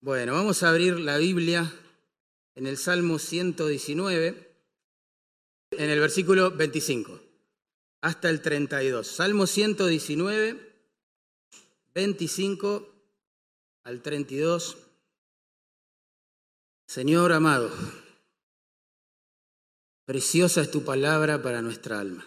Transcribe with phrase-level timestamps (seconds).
[0.00, 1.72] Bueno, vamos a abrir la Biblia
[2.54, 4.56] en el Salmo 119,
[5.72, 7.20] en el versículo 25,
[8.00, 9.08] hasta el 32.
[9.08, 10.72] Salmo 119,
[11.96, 12.94] 25
[13.82, 14.76] al 32.
[16.86, 17.72] Señor amado,
[20.04, 22.24] preciosa es tu palabra para nuestra alma.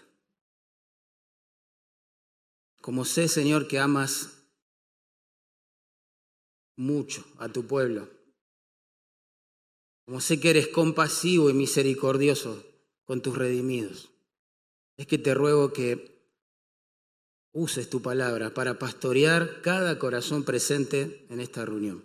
[2.82, 4.45] Como sé, Señor, que amas
[6.76, 8.10] mucho a tu pueblo.
[10.06, 12.64] Como sé que eres compasivo y misericordioso
[13.06, 14.12] con tus redimidos.
[14.98, 16.16] Es que te ruego que
[17.54, 22.04] uses tu palabra para pastorear cada corazón presente en esta reunión.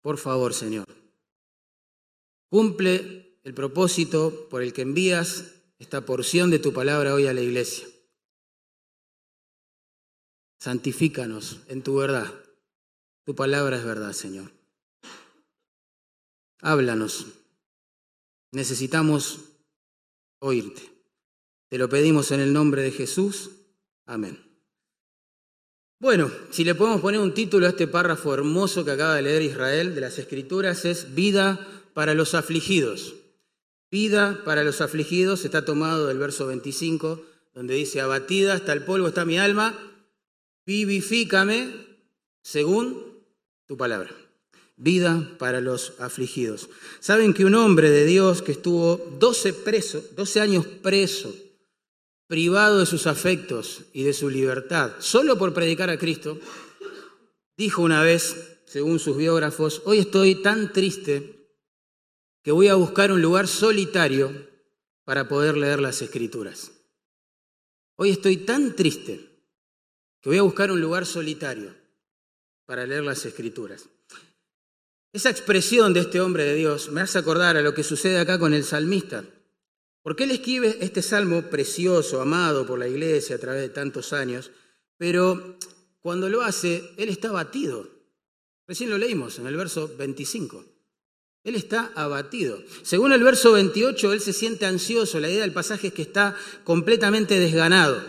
[0.00, 0.86] Por favor, Señor,
[2.48, 7.40] cumple el propósito por el que envías esta porción de tu palabra hoy a la
[7.40, 7.86] iglesia.
[10.58, 12.41] Santifícanos en tu verdad.
[13.24, 14.50] Tu palabra es verdad, Señor.
[16.60, 17.26] Háblanos.
[18.50, 19.40] Necesitamos
[20.40, 20.82] oírte.
[21.68, 23.50] Te lo pedimos en el nombre de Jesús.
[24.06, 24.38] Amén.
[26.00, 29.42] Bueno, si le podemos poner un título a este párrafo hermoso que acaba de leer
[29.42, 33.14] Israel de las Escrituras, es Vida para los afligidos.
[33.90, 39.08] Vida para los afligidos está tomado del verso 25, donde dice, abatida hasta el polvo
[39.08, 39.78] está mi alma,
[40.66, 41.72] vivifícame
[42.42, 43.11] según
[43.72, 44.10] tu palabra.
[44.76, 46.68] Vida para los afligidos.
[47.00, 51.34] Saben que un hombre de Dios que estuvo 12 preso, 12 años preso,
[52.26, 56.38] privado de sus afectos y de su libertad, solo por predicar a Cristo,
[57.56, 61.48] dijo una vez, según sus biógrafos, hoy estoy tan triste
[62.42, 64.50] que voy a buscar un lugar solitario
[65.04, 66.72] para poder leer las escrituras.
[67.96, 69.30] Hoy estoy tan triste
[70.20, 71.81] que voy a buscar un lugar solitario
[72.66, 73.88] para leer las escrituras.
[75.12, 78.38] Esa expresión de este hombre de Dios me hace acordar a lo que sucede acá
[78.38, 79.24] con el salmista.
[80.02, 84.50] Porque él escribe este salmo precioso, amado por la iglesia a través de tantos años,
[84.96, 85.58] pero
[86.00, 87.88] cuando lo hace, él está abatido.
[88.66, 90.64] Recién lo leímos en el verso 25.
[91.44, 92.62] Él está abatido.
[92.82, 95.20] Según el verso 28, él se siente ansioso.
[95.20, 98.02] La idea del pasaje es que está completamente desganado,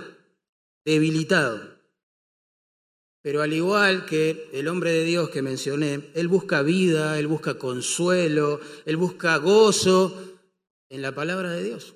[0.86, 1.73] debilitado.
[3.24, 7.58] Pero al igual que el hombre de Dios que mencioné, él busca vida, él busca
[7.58, 10.42] consuelo, él busca gozo
[10.90, 11.96] en la palabra de Dios.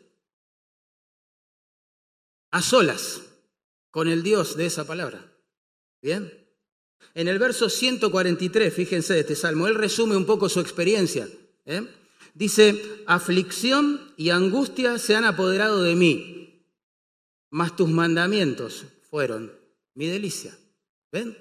[2.52, 3.24] A solas,
[3.92, 5.30] con el Dios de esa palabra.
[6.02, 6.32] ¿Bien?
[7.14, 11.28] En el verso 143, fíjense de este salmo, él resume un poco su experiencia.
[11.66, 11.86] ¿eh?
[12.36, 16.64] Dice, aflicción y angustia se han apoderado de mí,
[17.50, 19.52] mas tus mandamientos fueron
[19.94, 20.58] mi delicia.
[21.12, 21.38] ¿Ven?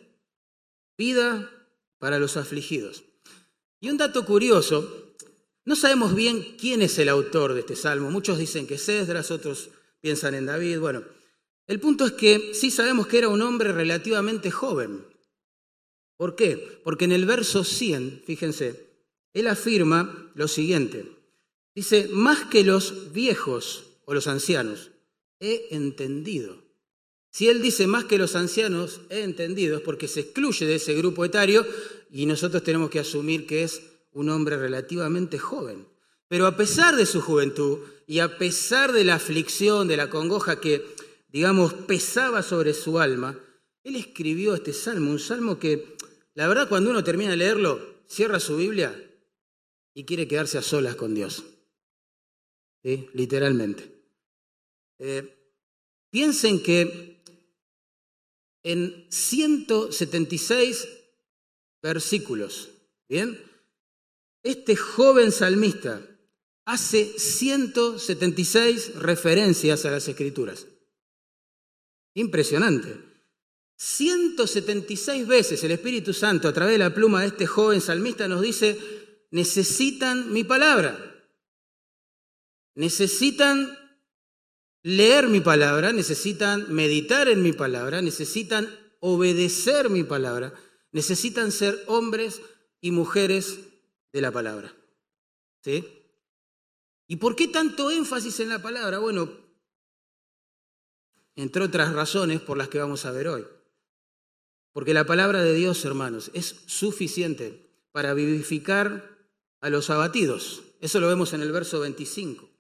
[0.97, 1.51] Vida
[1.99, 3.05] para los afligidos.
[3.81, 5.15] Y un dato curioso,
[5.65, 8.11] no sabemos bien quién es el autor de este salmo.
[8.11, 10.79] Muchos dicen que es Esdras, otros piensan en David.
[10.79, 11.05] Bueno,
[11.67, 15.05] el punto es que sí sabemos que era un hombre relativamente joven.
[16.17, 16.81] ¿Por qué?
[16.85, 18.87] Porque en el verso 100, fíjense,
[19.35, 21.13] él afirma lo siguiente.
[21.75, 24.93] Dice, más que los viejos o los ancianos,
[25.41, 26.66] he entendido
[27.37, 30.95] si él dice más que los ancianos, he entendido, es porque se excluye de ese
[30.95, 31.67] grupo etario
[32.11, 33.83] y nosotros tenemos que asumir que es
[34.13, 35.87] un hombre relativamente joven.
[36.29, 40.63] Pero a pesar de su juventud y a pesar de la aflicción, de la congoja
[40.63, 40.83] que,
[41.29, 43.39] digamos, pesaba sobre su alma,
[43.85, 45.99] él escribió este salmo, un salmo que,
[46.33, 48.99] la verdad, cuando uno termina de leerlo, cierra su Biblia
[49.93, 51.45] y quiere quedarse a solas con Dios.
[52.83, 53.93] Literalmente.
[54.99, 55.37] Eh,
[56.09, 57.16] piensen que
[58.67, 60.89] en 176
[61.81, 62.69] versículos.
[63.09, 63.41] ¿Bien?
[64.43, 66.05] Este joven salmista
[66.65, 70.67] hace 176 referencias a las escrituras.
[72.15, 72.99] Impresionante.
[73.77, 78.41] 176 veces el Espíritu Santo a través de la pluma de este joven salmista nos
[78.41, 78.77] dice,
[79.31, 81.23] necesitan mi palabra.
[82.75, 83.86] Necesitan
[84.87, 88.69] leer mi palabra, necesitan meditar en mi palabra, necesitan
[89.01, 90.55] obedecer mi palabra,
[90.93, 92.41] necesitan ser hombres
[92.81, 93.59] y mujeres
[94.13, 94.73] de la palabra.
[95.65, 95.85] ¿Sí?
[97.09, 99.01] ¿Y por qué tanto énfasis en la palabra?
[99.01, 99.29] Bueno,
[101.35, 103.45] entre otras razones por las que vamos a ver hoy.
[104.73, 109.19] Porque la palabra de Dios, hermanos, es suficiente para vivificar
[109.61, 110.63] a los abatidos.
[110.81, 112.56] Eso lo vemos en el verso 25.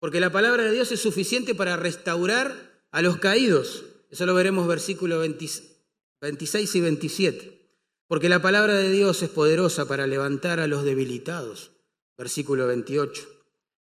[0.00, 3.84] Porque la palabra de Dios es suficiente para restaurar a los caídos.
[4.10, 7.58] Eso lo veremos versículo 26 y 27.
[8.06, 11.72] Porque la palabra de Dios es poderosa para levantar a los debilitados.
[12.16, 13.28] Versículo 28.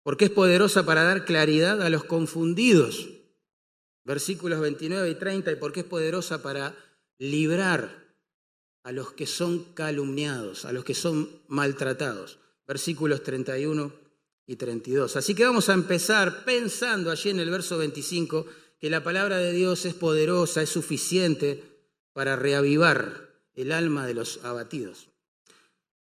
[0.02, 3.08] Porque es poderosa para dar claridad a los confundidos.
[4.04, 5.52] Versículos 29 y 30.
[5.52, 6.74] Y porque es poderosa para
[7.18, 8.08] librar
[8.82, 12.38] a los que son calumniados, a los que son maltratados.
[12.66, 14.07] Versículos 31
[14.48, 15.14] y 32.
[15.14, 18.46] Así que vamos a empezar pensando allí en el verso 25
[18.80, 21.62] que la palabra de Dios es poderosa, es suficiente
[22.14, 25.08] para reavivar el alma de los abatidos.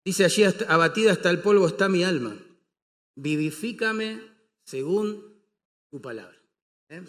[0.04, 2.36] Dice allí, abatida hasta el polvo está mi alma,
[3.14, 4.20] vivifícame
[4.64, 5.22] según
[5.90, 6.36] tu palabra.
[6.88, 7.02] ¿eh?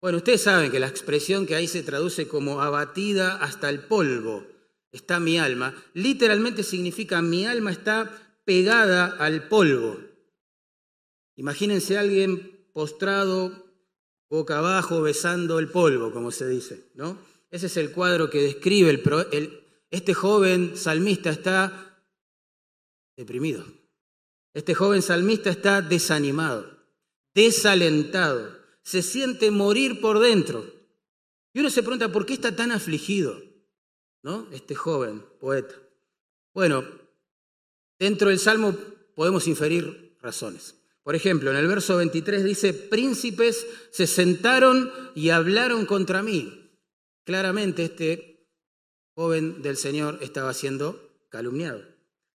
[0.00, 4.46] Bueno, ustedes saben que la expresión que ahí se traduce como abatida hasta el polvo
[4.92, 8.10] está mi alma, literalmente significa mi alma está
[8.44, 9.98] pegada al polvo.
[11.36, 13.64] Imagínense a alguien postrado
[14.28, 17.18] boca abajo besando el polvo, como se dice, ¿no?
[17.50, 22.02] Ese es el cuadro que describe el, este joven salmista está
[23.16, 23.64] deprimido.
[24.52, 26.68] Este joven salmista está desanimado,
[27.34, 30.64] desalentado, se siente morir por dentro.
[31.52, 33.40] Y uno se pregunta, ¿por qué está tan afligido?
[34.22, 34.48] ¿No?
[34.52, 35.74] Este joven poeta.
[36.52, 36.84] Bueno,
[37.98, 38.76] dentro del Salmo
[39.14, 40.74] podemos inferir razones.
[41.04, 46.80] Por ejemplo, en el verso 23 dice, príncipes se sentaron y hablaron contra mí.
[47.24, 48.48] Claramente este
[49.14, 51.82] joven del Señor estaba siendo calumniado.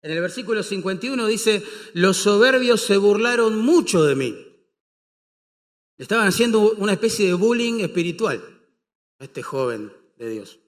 [0.02, 1.62] En el versículo 51 dice,
[1.94, 4.36] los soberbios se burlaron mucho de mí.
[5.96, 8.42] Estaban haciendo una especie de bullying espiritual
[9.20, 10.58] a este joven de Dios.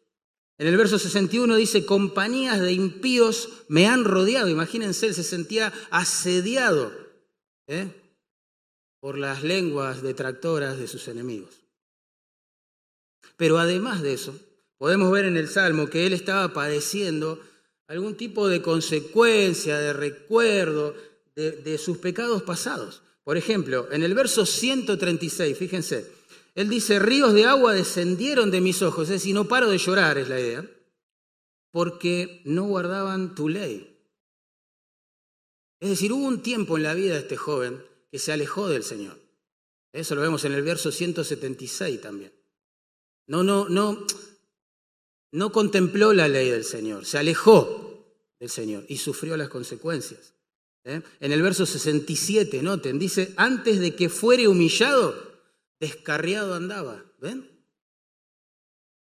[0.56, 4.48] En el verso 61 dice, compañías de impíos me han rodeado.
[4.48, 7.07] Imagínense, él se sentía asediado
[7.68, 7.88] ¿eh?
[9.00, 11.54] por las lenguas detractoras de sus enemigos.
[13.36, 14.34] Pero además de eso,
[14.76, 17.40] podemos ver en el Salmo que él estaba padeciendo
[17.86, 20.96] algún tipo de consecuencia, de recuerdo
[21.36, 23.02] de, de sus pecados pasados.
[23.22, 26.10] Por ejemplo, en el verso 136, fíjense,
[26.54, 30.18] él dice, ríos de agua descendieron de mis ojos, es decir, no paro de llorar,
[30.18, 30.68] es la idea,
[31.70, 33.97] porque no guardaban tu ley.
[35.80, 38.82] Es decir, hubo un tiempo en la vida de este joven que se alejó del
[38.82, 39.18] Señor.
[39.92, 42.32] Eso lo vemos en el verso 176 también.
[43.26, 44.06] No, no, no,
[45.32, 47.88] no contempló la ley del Señor, se alejó
[48.40, 50.34] del Señor y sufrió las consecuencias.
[50.84, 51.02] ¿eh?
[51.20, 55.14] En el verso 67, noten, dice, antes de que fuere humillado,
[55.80, 57.04] descarriado andaba.
[57.20, 57.58] ¿Ven?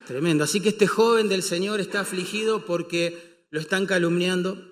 [0.05, 0.43] Tremendo.
[0.43, 4.68] Así que este joven del Señor está afligido porque lo están calumniando,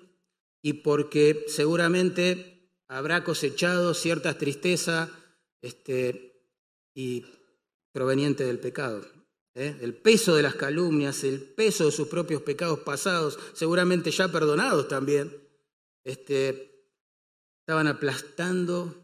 [0.62, 5.10] y porque seguramente habrá cosechado cierta tristeza
[5.62, 6.42] este,
[6.94, 7.24] y
[7.92, 9.04] proveniente del pecado.
[9.54, 9.76] ¿eh?
[9.80, 14.88] El peso de las calumnias, el peso de sus propios pecados pasados, seguramente ya perdonados
[14.88, 15.36] también,
[16.04, 16.86] este,
[17.60, 18.94] estaban aplastando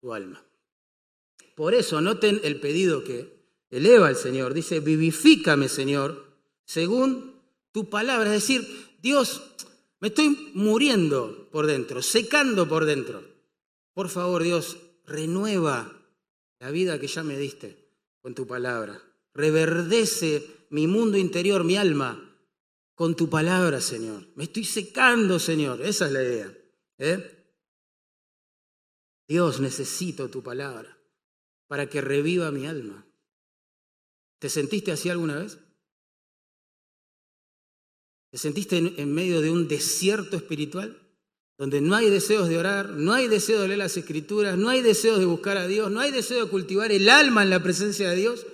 [0.00, 0.44] su alma.
[1.54, 4.54] Por eso noten el pedido que eleva el Señor.
[4.54, 6.26] Dice, vivifícame, Señor,
[6.64, 7.40] según
[7.72, 8.34] tu palabra.
[8.34, 9.42] Es decir, Dios,
[10.00, 13.22] me estoy muriendo por dentro, secando por dentro.
[13.92, 15.92] Por favor, Dios, renueva
[16.58, 19.00] la vida que ya me diste con tu palabra.
[19.34, 22.30] Reverdece mi mundo interior, mi alma,
[22.94, 24.26] con tu palabra, Señor.
[24.36, 25.82] Me estoy secando, Señor.
[25.82, 26.58] Esa es la idea.
[26.98, 27.54] ¿eh?
[29.28, 30.98] Dios, necesito tu palabra
[31.66, 33.06] para que reviva mi alma.
[34.38, 35.58] ¿Te sentiste así alguna vez?
[38.30, 40.96] ¿Te sentiste en, medio de un desierto espiritual?
[41.58, 44.82] Donde no hay deseos de orar, no hay deseo de leer las escrituras, no hay
[44.82, 48.08] deseos de buscar a Dios, no hay deseo de cultivar el alma en la presencia
[48.08, 48.46] de Dios.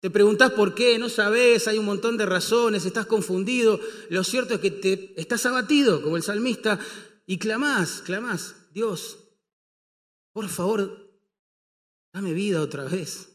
[0.00, 3.80] Te preguntás por qué, no sabes, hay un montón de razones, estás confundido.
[4.10, 6.78] Lo cierto es que te estás abatido, como el salmista,
[7.26, 9.18] y clamás, clamás, Dios,
[10.32, 11.20] por favor,
[12.12, 13.28] dame vida otra vez,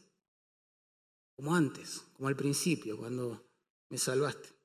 [1.36, 3.46] como antes, como al principio, cuando
[3.90, 4.55] me salvaste.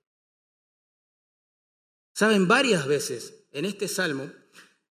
[2.13, 4.31] Saben, varias veces en este salmo,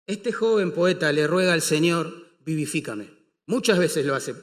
[0.06, 3.10] este joven poeta le ruega al Señor, vivifícame.
[3.46, 4.36] Muchas veces lo hace.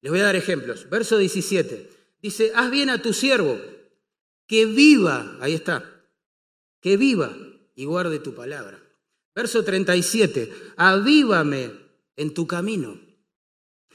[0.00, 0.88] Les voy a dar ejemplos.
[0.88, 1.90] Verso 17.
[2.22, 3.58] Dice, haz bien a tu siervo,
[4.46, 5.84] que viva, ahí está,
[6.80, 7.34] que viva
[7.74, 8.82] y guarde tu palabra.
[9.34, 11.70] Verso 37, avívame
[12.16, 13.00] en tu camino.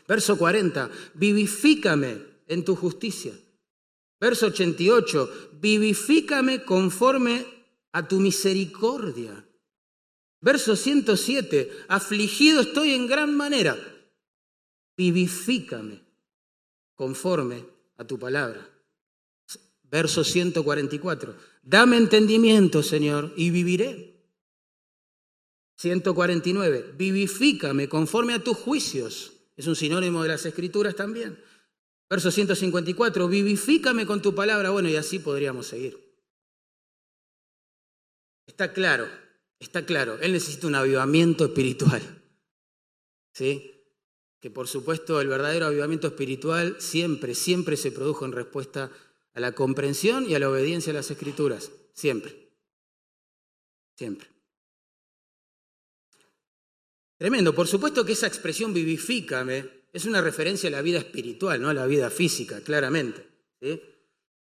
[0.08, 3.34] Verso 40, vivifícame en tu justicia.
[4.20, 7.46] Verso 88, vivifícame conforme
[7.96, 9.48] a tu misericordia.
[10.42, 13.78] Verso 107, afligido estoy en gran manera,
[14.98, 16.04] vivifícame
[16.94, 17.66] conforme
[17.98, 18.70] a tu palabra.
[19.84, 21.36] verso 144.
[21.64, 24.20] Dame entendimiento, Señor, y viviré.
[25.78, 26.96] 149.
[26.98, 29.32] Vivifícame conforme a tus juicios.
[29.56, 31.40] Es un sinónimo de las escrituras también.
[32.10, 33.30] Verso 154.
[33.30, 34.72] Vivifícame con tu palabra.
[34.72, 36.05] Bueno, y así podríamos seguir.
[38.56, 39.10] Está claro,
[39.60, 40.18] está claro.
[40.22, 42.02] Él necesita un avivamiento espiritual.
[43.34, 43.84] ¿Sí?
[44.40, 48.90] Que por supuesto el verdadero avivamiento espiritual siempre, siempre se produjo en respuesta
[49.34, 51.70] a la comprensión y a la obediencia a las escrituras.
[51.92, 52.54] Siempre.
[53.98, 54.30] Siempre.
[57.18, 57.54] Tremendo.
[57.54, 61.74] Por supuesto que esa expresión vivifícame es una referencia a la vida espiritual, no a
[61.74, 63.28] la vida física, claramente.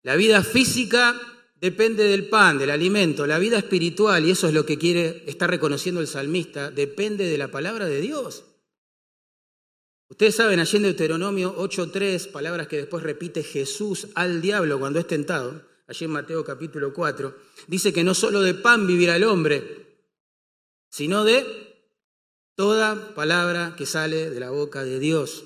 [0.02, 3.26] La vida física depende del pan, del alimento.
[3.26, 7.38] La vida espiritual, y eso es lo que quiere, estar reconociendo el salmista, depende de
[7.38, 8.44] la palabra de Dios.
[10.10, 15.06] Ustedes saben, allí en Deuteronomio 8.3, palabras que después repite Jesús al diablo cuando es
[15.06, 17.36] tentado, allí en Mateo capítulo 4,
[17.66, 19.86] dice que no solo de pan vivirá el hombre,
[20.88, 21.44] sino de
[22.54, 25.44] toda palabra que sale de la boca de Dios,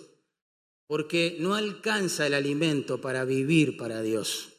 [0.86, 4.51] porque no alcanza el alimento para vivir para Dios.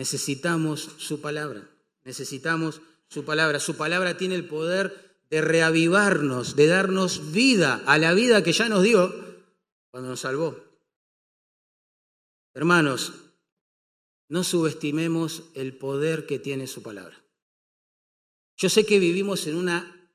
[0.00, 1.68] Necesitamos su palabra,
[2.04, 3.60] necesitamos su palabra.
[3.60, 8.70] Su palabra tiene el poder de reavivarnos, de darnos vida a la vida que ya
[8.70, 9.12] nos dio
[9.90, 10.56] cuando nos salvó.
[12.54, 13.12] Hermanos,
[14.30, 17.22] no subestimemos el poder que tiene su palabra.
[18.56, 20.10] Yo sé que vivimos en una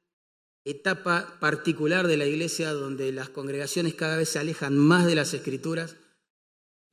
[0.64, 5.36] etapa particular de la iglesia donde las congregaciones cada vez se alejan más de las
[5.36, 5.96] escrituras,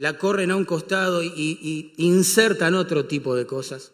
[0.03, 3.93] la corren a un costado y, insertan otro tipo de cosas.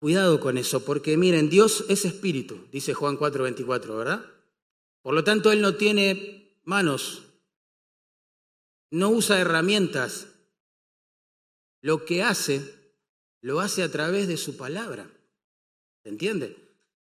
[0.00, 4.26] Cuidado con eso, porque miren, Dios es espíritu, dice Juan 4:24, ¿verdad?
[5.00, 7.22] Por lo tanto, Él no tiene manos,
[8.90, 10.26] no usa herramientas.
[11.80, 12.60] Lo que hace,
[13.42, 15.08] lo hace a través de su palabra.
[16.02, 16.56] ¿Se entiende?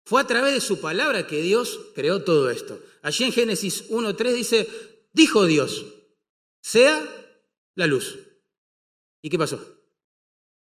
[0.04, 2.78] Fue a través de su palabra que Dios creó todo esto.
[3.04, 4.68] Allí en Génesis 1.3 dice,
[5.14, 5.94] dijo Dios,
[6.62, 7.04] sea
[7.76, 8.20] la luz.
[9.22, 9.60] ¿Y qué pasó?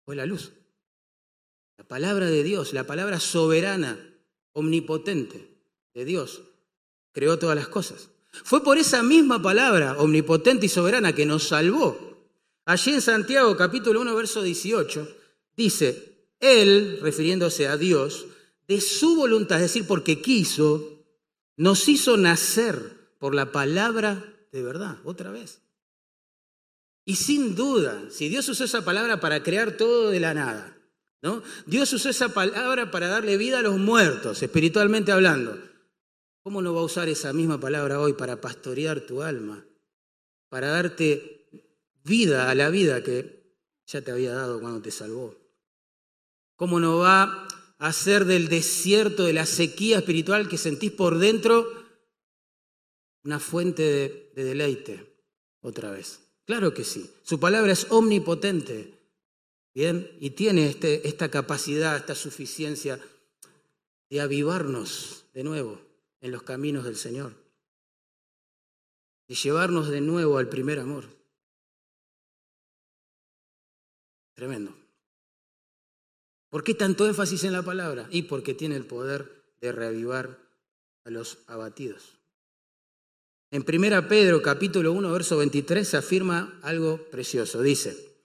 [0.04, 0.52] Fue la luz.
[1.76, 3.98] La palabra de Dios, la palabra soberana,
[4.52, 5.58] omnipotente
[5.94, 6.42] de Dios,
[7.12, 8.08] creó todas las cosas.
[8.30, 12.12] Fue por esa misma palabra, omnipotente y soberana, que nos salvó.
[12.64, 15.16] Allí en Santiago capítulo 1, verso 18,
[15.56, 18.26] dice, Él, refiriéndose a Dios,
[18.68, 21.04] de su voluntad, es decir, porque quiso,
[21.56, 25.62] nos hizo nacer por la palabra de verdad, otra vez.
[27.04, 30.76] Y sin duda, si Dios usó esa palabra para crear todo de la nada,
[31.20, 31.42] ¿no?
[31.66, 35.58] Dios usó esa palabra para darle vida a los muertos, espiritualmente hablando.
[36.42, 39.64] ¿Cómo no va a usar esa misma palabra hoy para pastorear tu alma?
[40.48, 41.48] Para darte
[42.04, 43.56] vida a la vida que
[43.86, 45.36] ya te había dado cuando te salvó.
[46.56, 47.48] ¿Cómo no va
[47.82, 51.66] hacer del desierto, de la sequía espiritual que sentís por dentro,
[53.24, 55.20] una fuente de, deleite
[55.60, 56.20] otra vez.
[56.52, 57.10] Claro que sí.
[57.22, 58.92] Su palabra es omnipotente.
[59.72, 63.00] Bien, y tiene este, esta capacidad, esta suficiencia
[64.10, 65.80] de avivarnos de nuevo
[66.20, 67.32] en los caminos del Señor,
[69.28, 71.06] de llevarnos de nuevo al primer amor.
[74.34, 74.76] Tremendo.
[76.50, 78.08] ¿Por qué tanto énfasis en la palabra?
[78.10, 80.38] Y porque tiene el poder de reavivar
[81.04, 82.21] a los abatidos.
[83.52, 87.60] En 1 Pedro capítulo 1, verso 23 se afirma algo precioso.
[87.60, 88.16] Dice,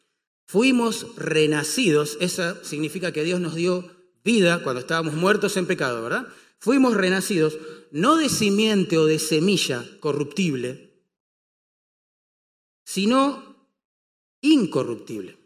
[0.46, 3.92] fuimos renacidos, eso significa que Dios nos dio
[4.24, 6.30] vida cuando estábamos muertos en pecado, ¿verdad?
[6.60, 7.58] Fuimos renacidos
[7.92, 10.94] no de simiente o de semilla corruptible,
[12.86, 13.68] sino
[14.40, 15.38] incorruptible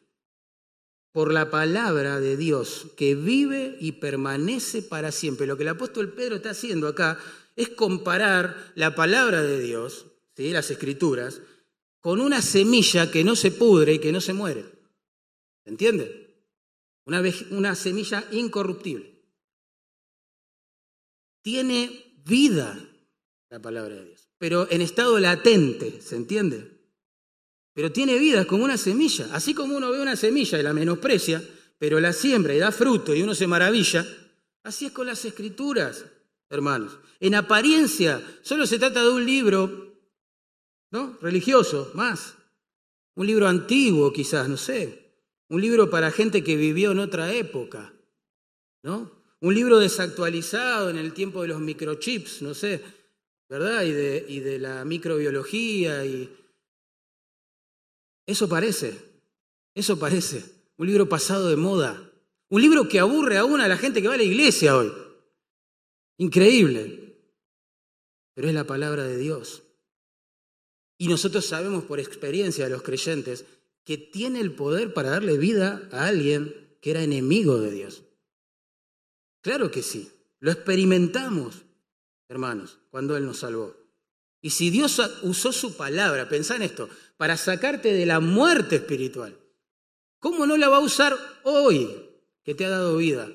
[1.11, 5.47] por la palabra de Dios que vive y permanece para siempre.
[5.47, 7.17] Lo que el apóstol Pedro está haciendo acá
[7.55, 10.51] es comparar la palabra de Dios, ¿sí?
[10.51, 11.41] las escrituras,
[11.99, 14.65] con una semilla que no se pudre y que no se muere.
[15.63, 16.45] ¿Se entiende?
[17.05, 19.21] Una, una semilla incorruptible.
[21.41, 22.79] Tiene vida
[23.49, 26.81] la palabra de Dios, pero en estado latente, ¿se entiende?
[27.73, 29.29] Pero tiene vida, como una semilla.
[29.33, 31.43] Así como uno ve una semilla y la menosprecia,
[31.77, 34.05] pero la siembra y da fruto y uno se maravilla,
[34.63, 36.05] así es con las escrituras,
[36.51, 36.99] hermanos.
[37.19, 39.95] En apariencia, solo se trata de un libro,
[40.91, 41.17] ¿no?
[41.21, 42.35] Religioso, más.
[43.15, 45.15] Un libro antiguo, quizás, no sé.
[45.49, 47.93] Un libro para gente que vivió en otra época,
[48.83, 49.11] ¿no?
[49.39, 52.81] Un libro desactualizado en el tiempo de los microchips, no sé,
[53.49, 53.83] ¿verdad?
[53.83, 56.29] Y de, y de la microbiología y
[58.27, 59.09] eso parece.
[59.73, 62.11] Eso parece un libro pasado de moda,
[62.49, 64.91] un libro que aburre aún a la gente que va a la iglesia hoy.
[66.21, 67.17] Increíble.
[68.35, 69.63] Pero es la palabra de Dios.
[70.99, 73.43] Y nosotros sabemos por experiencia de los creyentes
[73.83, 78.03] que tiene el poder para darle vida a alguien que era enemigo de Dios.
[79.41, 81.63] Claro que sí, lo experimentamos,
[82.29, 83.75] hermanos, cuando Él nos salvó.
[84.41, 86.87] Y si Dios usó su palabra, pensá en esto,
[87.17, 89.39] para sacarte de la muerte espiritual,
[90.19, 91.89] ¿cómo no la va a usar hoy
[92.43, 93.27] que te ha dado vida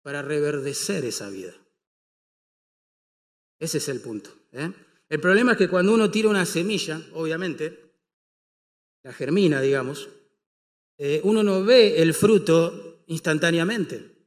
[0.00, 1.61] para reverdecer esa vida?
[3.62, 4.28] Ese es el punto.
[4.50, 4.72] ¿eh?
[5.08, 7.94] El problema es que cuando uno tira una semilla, obviamente,
[9.04, 10.08] la germina, digamos,
[10.98, 14.26] eh, uno no ve el fruto instantáneamente.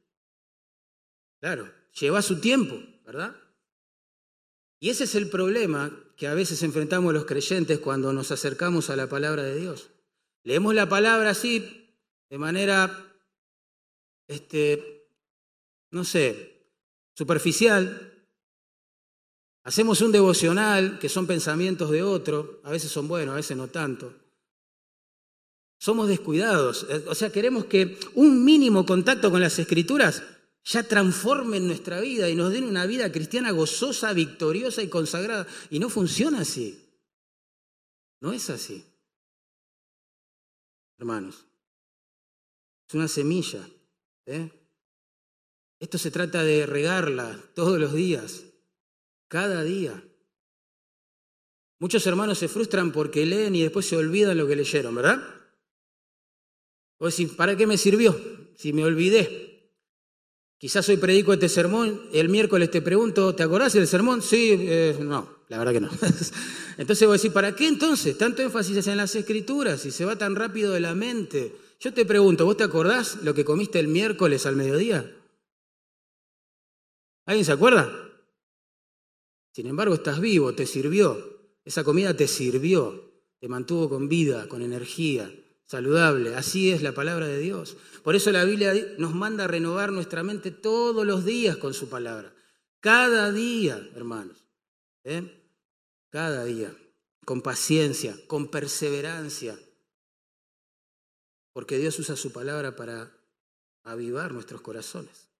[1.38, 3.36] Claro, lleva su tiempo, ¿verdad?
[4.80, 8.96] Y ese es el problema que a veces enfrentamos los creyentes cuando nos acercamos a
[8.96, 9.90] la palabra de Dios.
[10.44, 11.94] Leemos la palabra así,
[12.30, 13.06] de manera,
[14.28, 15.10] este,
[15.90, 16.72] no sé,
[17.12, 18.15] superficial,
[19.66, 23.66] Hacemos un devocional que son pensamientos de otro, a veces son buenos, a veces no
[23.66, 24.14] tanto.
[25.76, 30.22] Somos descuidados, eh, o sea, queremos que un mínimo contacto con las escrituras
[30.64, 35.48] ya transforme nuestra vida y nos den una vida cristiana gozosa, victoriosa y consagrada.
[35.68, 36.88] Y no funciona así.
[38.20, 38.84] No es así.
[40.96, 41.44] Hermanos,
[42.88, 43.68] es una semilla.
[44.26, 44.48] ¿eh?
[45.80, 48.44] Esto se trata de regarla todos los días,
[49.28, 50.02] cada día.
[51.78, 55.22] Muchos hermanos se frustran porque leen y después se olvidan lo que leyeron, ¿verdad?
[56.98, 58.18] O decir, ¿para qué me sirvió?
[58.56, 59.46] Si me olvidé.
[60.58, 64.22] Quizás hoy predico este sermón, el miércoles te pregunto, ¿te acordás del sermón?
[64.22, 65.90] Sí, eh, no, la verdad que no.
[66.78, 70.16] entonces voy a decir, ¿para qué entonces tanto énfasis en las escrituras y se va
[70.16, 71.54] tan rápido de la mente?
[71.78, 75.14] Yo te pregunto, ¿vos te acordás lo que comiste el miércoles al mediodía?
[77.26, 78.05] ¿Alguien se acuerda?
[79.56, 81.16] Sin embargo, estás vivo, te sirvió.
[81.64, 86.34] Esa comida te sirvió, te mantuvo con vida, con energía, saludable.
[86.34, 87.78] Así es la palabra de Dios.
[88.04, 91.88] Por eso la Biblia nos manda a renovar nuestra mente todos los días con su
[91.88, 92.34] palabra.
[92.80, 94.44] Cada día, hermanos.
[95.04, 95.48] ¿eh?
[96.10, 96.76] Cada día.
[97.24, 99.58] Con paciencia, con perseverancia.
[101.54, 103.10] Porque Dios usa su palabra para
[103.84, 105.30] avivar nuestros corazones.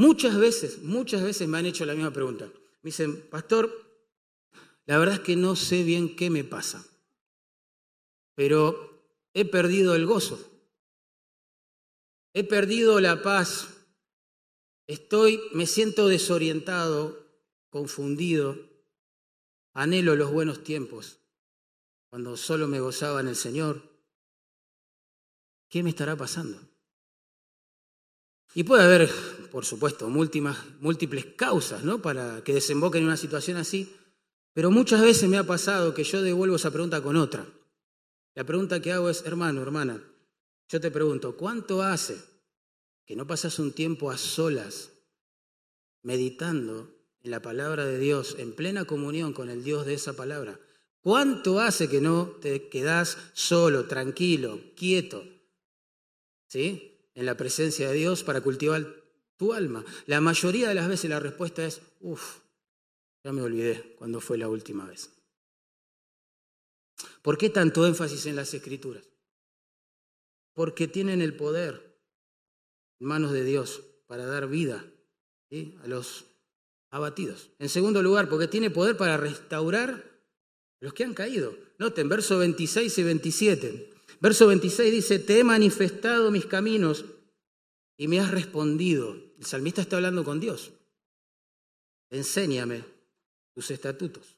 [0.00, 2.46] Muchas veces, muchas veces me han hecho la misma pregunta.
[2.46, 3.70] Me dicen, pastor,
[4.86, 6.82] la verdad es que no sé bien qué me pasa,
[8.34, 10.40] pero he perdido el gozo,
[12.32, 13.68] he perdido la paz,
[14.86, 17.22] estoy, me siento desorientado,
[17.68, 18.56] confundido,
[19.74, 21.18] anhelo los buenos tiempos,
[22.08, 23.82] cuando solo me gozaba en el Señor.
[25.68, 26.69] ¿Qué me estará pasando?
[28.54, 29.10] Y puede haber
[29.50, 32.00] por supuesto, múltiples causas ¿no?
[32.00, 33.92] para que desemboquen en una situación así,
[34.52, 37.46] pero muchas veces me ha pasado que yo devuelvo esa pregunta con otra.
[38.34, 40.02] La pregunta que hago es, hermano, hermana,
[40.68, 42.16] yo te pregunto, ¿cuánto hace
[43.04, 44.90] que no pasas un tiempo a solas
[46.02, 50.60] meditando en la palabra de Dios, en plena comunión con el Dios de esa palabra?
[51.00, 55.24] ¿Cuánto hace que no te quedas solo, tranquilo, quieto,
[56.46, 56.89] ¿sí?
[57.14, 59.00] En la presencia de Dios para cultivar
[59.36, 59.84] tu alma.
[60.06, 62.40] La mayoría de las veces la respuesta es, uff,
[63.24, 65.10] ya me olvidé cuando fue la última vez.
[67.22, 69.04] ¿Por qué tanto énfasis en las escrituras?
[70.54, 71.98] Porque tienen el poder
[72.98, 74.84] en manos de Dios para dar vida
[75.82, 76.26] a los
[76.90, 77.50] abatidos.
[77.58, 81.56] En segundo lugar, porque tiene poder para restaurar a los que han caído.
[81.78, 83.90] Noten, verso 26 y 27.
[84.20, 87.06] Verso 26 dice, te he manifestado mis caminos
[87.96, 89.16] y me has respondido.
[89.38, 90.72] El salmista está hablando con Dios.
[92.10, 92.84] Enséñame
[93.54, 94.36] tus estatutos.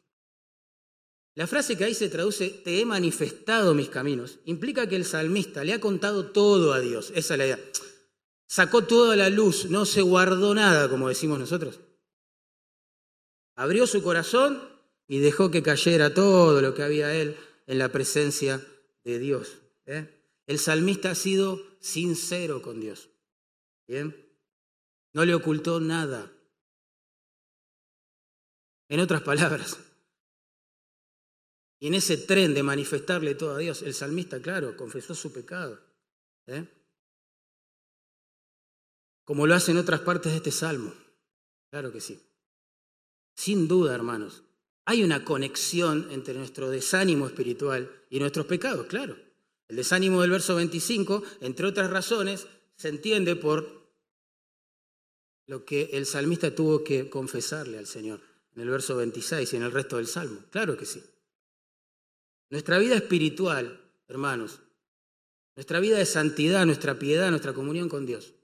[1.34, 5.64] La frase que ahí se traduce, te he manifestado mis caminos, implica que el salmista
[5.64, 7.10] le ha contado todo a Dios.
[7.14, 7.58] Esa es la idea.
[8.46, 11.80] Sacó toda la luz, no se guardó nada, como decimos nosotros.
[13.56, 14.62] Abrió su corazón
[15.08, 18.60] y dejó que cayera todo lo que había él en la presencia
[19.04, 19.61] de Dios.
[19.86, 20.22] ¿Eh?
[20.46, 23.10] El salmista ha sido sincero con Dios.
[23.86, 24.14] ¿Bien?
[25.12, 26.32] No le ocultó nada.
[28.88, 29.78] En otras palabras,
[31.82, 35.80] y en ese tren de manifestarle todo a Dios, el salmista, claro, confesó su pecado.
[36.46, 36.64] ¿eh?
[39.24, 40.94] Como lo hace en otras partes de este salmo.
[41.70, 42.20] Claro que sí.
[43.34, 44.44] Sin duda, hermanos,
[44.84, 49.16] hay una conexión entre nuestro desánimo espiritual y nuestros pecados, claro.
[49.72, 53.90] El desánimo del verso 25, entre otras razones, se entiende por
[55.46, 58.20] lo que el salmista tuvo que confesarle al Señor
[58.54, 60.40] en el verso 26 y en el resto del salmo.
[60.50, 61.02] Claro que sí.
[62.50, 64.58] Nuestra vida espiritual, hermanos,
[65.56, 68.34] nuestra vida de santidad, nuestra piedad, nuestra comunión con Dios,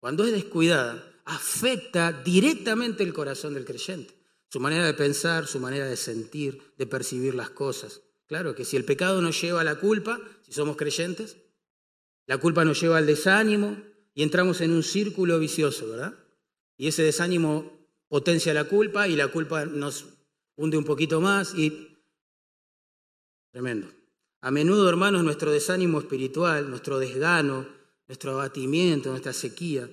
[0.00, 4.14] cuando es descuidada, afecta directamente el corazón del creyente,
[4.48, 8.00] su manera de pensar, su manera de sentir, de percibir las cosas.
[8.28, 11.38] Claro que si el pecado nos lleva a la culpa, si somos creyentes,
[12.26, 13.78] la culpa nos lleva al desánimo
[14.14, 16.14] y entramos en un círculo vicioso, ¿verdad?
[16.76, 20.04] Y ese desánimo potencia la culpa y la culpa nos
[20.56, 21.96] hunde un poquito más y...
[23.50, 23.88] Tremendo.
[24.42, 27.66] A menudo, hermanos, nuestro desánimo espiritual, nuestro desgano,
[28.06, 29.88] nuestro abatimiento, nuestra sequía,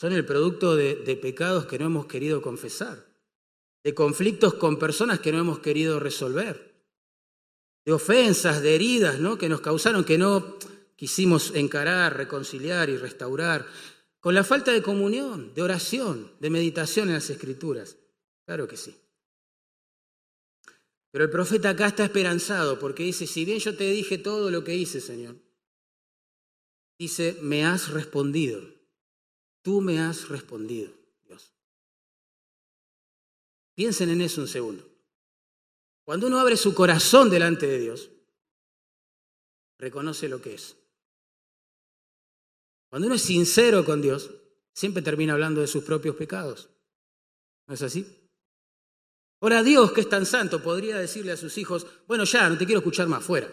[0.00, 3.06] son el producto de, de, pecados que no hemos querido confesar,
[3.84, 6.71] de conflictos con personas que no hemos querido resolver,
[7.84, 9.38] de ofensas, de heridas ¿no?
[9.38, 10.56] que nos causaron, que no
[10.96, 13.66] quisimos encarar, reconciliar y restaurar,
[14.20, 17.96] con la falta de comunión, de oración, de meditación en las escrituras.
[18.46, 18.96] Claro que sí.
[21.10, 24.62] Pero el profeta acá está esperanzado porque dice, si bien yo te dije todo lo
[24.62, 25.36] que hice, Señor,
[26.98, 28.62] dice, me has respondido.
[29.62, 30.92] Tú me has respondido,
[31.26, 31.52] Dios.
[33.74, 34.91] Piensen en eso un segundo.
[36.04, 38.10] Cuando uno abre su corazón delante de Dios,
[39.78, 40.76] reconoce lo que es.
[42.88, 44.30] Cuando uno es sincero con Dios,
[44.72, 46.70] siempre termina hablando de sus propios pecados.
[47.66, 48.30] ¿No es así?
[49.40, 52.66] Ahora Dios, que es tan santo, podría decirle a sus hijos, bueno, ya, no te
[52.66, 53.50] quiero escuchar más, fuera.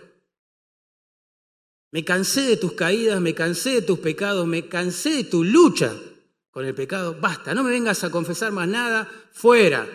[1.91, 5.95] Me cansé de tus caídas, me cansé de tus pecados, me cansé de tu lucha
[6.51, 7.15] con el pecado.
[7.19, 9.88] Basta, no me vengas a confesar más nada, fuera.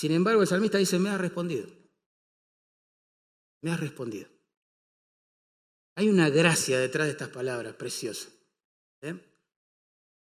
[0.00, 1.68] Sin embargo, el salmista dice, me ha respondido.
[3.60, 4.30] Me ha respondido.
[5.94, 8.30] Hay una gracia detrás de estas palabras, preciosa.
[9.02, 9.14] ¿eh?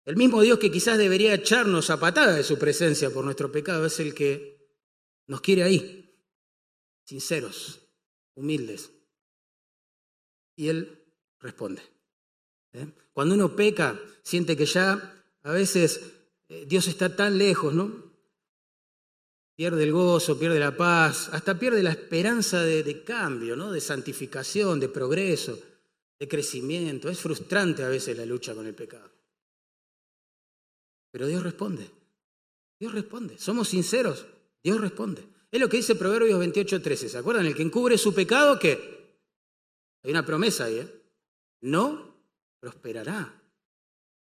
[0.06, 3.84] El mismo Dios que quizás debería echarnos a patada de su presencia por nuestro pecado
[3.84, 4.66] es el que
[5.26, 6.10] nos quiere ahí,
[7.04, 7.86] sinceros,
[8.36, 8.90] humildes.
[10.56, 11.04] Y Él
[11.38, 11.82] responde.
[12.72, 12.86] ¿eh?
[13.12, 16.00] Cuando uno peca, siente que ya a veces
[16.48, 18.09] eh, Dios está tan lejos, ¿no?
[19.60, 23.70] Pierde el gozo, pierde la paz, hasta pierde la esperanza de, cambio, ¿no?
[23.70, 25.60] de santificación, de progreso,
[26.18, 27.10] de crecimiento.
[27.10, 29.10] Es frustrante a veces la lucha con el pecado.
[31.12, 31.90] Pero Dios responde.
[32.80, 33.36] Dios responde.
[33.36, 34.24] Somos sinceros.
[34.64, 35.26] Dios responde.
[35.52, 37.10] Es lo que dice Proverbios 28:13.
[37.10, 37.44] ¿Se acuerdan?
[37.44, 39.18] El que encubre su pecado, ¿qué?
[40.02, 41.02] Hay una promesa ahí, ¿eh?
[41.60, 42.16] No
[42.60, 43.42] prosperará.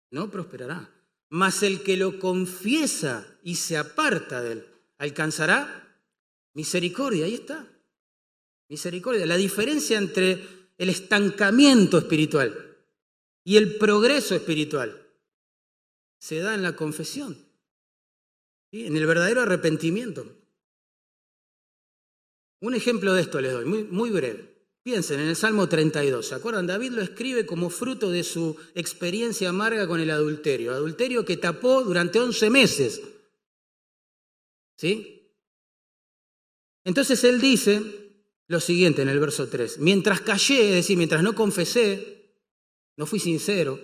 [0.09, 0.89] No prosperará.
[1.29, 5.87] Mas el que lo confiesa y se aparta de él alcanzará
[6.53, 7.25] misericordia.
[7.25, 7.67] Ahí está.
[8.69, 9.25] Misericordia.
[9.25, 10.45] La diferencia entre
[10.77, 12.77] el estancamiento espiritual
[13.43, 15.07] y el progreso espiritual
[16.19, 17.37] se da en la confesión,
[18.71, 20.27] en el verdadero arrepentimiento.
[22.59, 24.57] Un ejemplo de esto les doy, muy, muy breve.
[24.83, 26.65] Piensen en el Salmo 32, ¿se acuerdan?
[26.65, 31.83] David lo escribe como fruto de su experiencia amarga con el adulterio, adulterio que tapó
[31.83, 33.01] durante 11 meses
[34.77, 35.33] ¿Sí?
[36.83, 37.81] Entonces él dice
[38.47, 39.79] lo siguiente en el verso 3.
[39.79, 42.31] Mientras callé, es decir, mientras no confesé,
[42.95, 43.79] no fui sincero,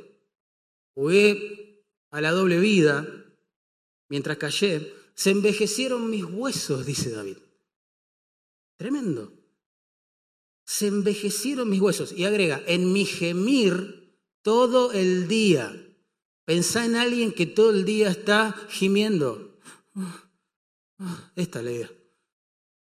[0.93, 3.05] jugué a la doble vida,
[4.07, 7.37] mientras callé, se envejecieron mis huesos, dice David.
[8.77, 9.33] Tremendo.
[10.65, 12.13] Se envejecieron mis huesos.
[12.13, 15.75] Y agrega, en mi gemir todo el día.
[16.45, 19.59] Pensá en alguien que todo el día está gimiendo.
[21.35, 21.91] Esta es la idea.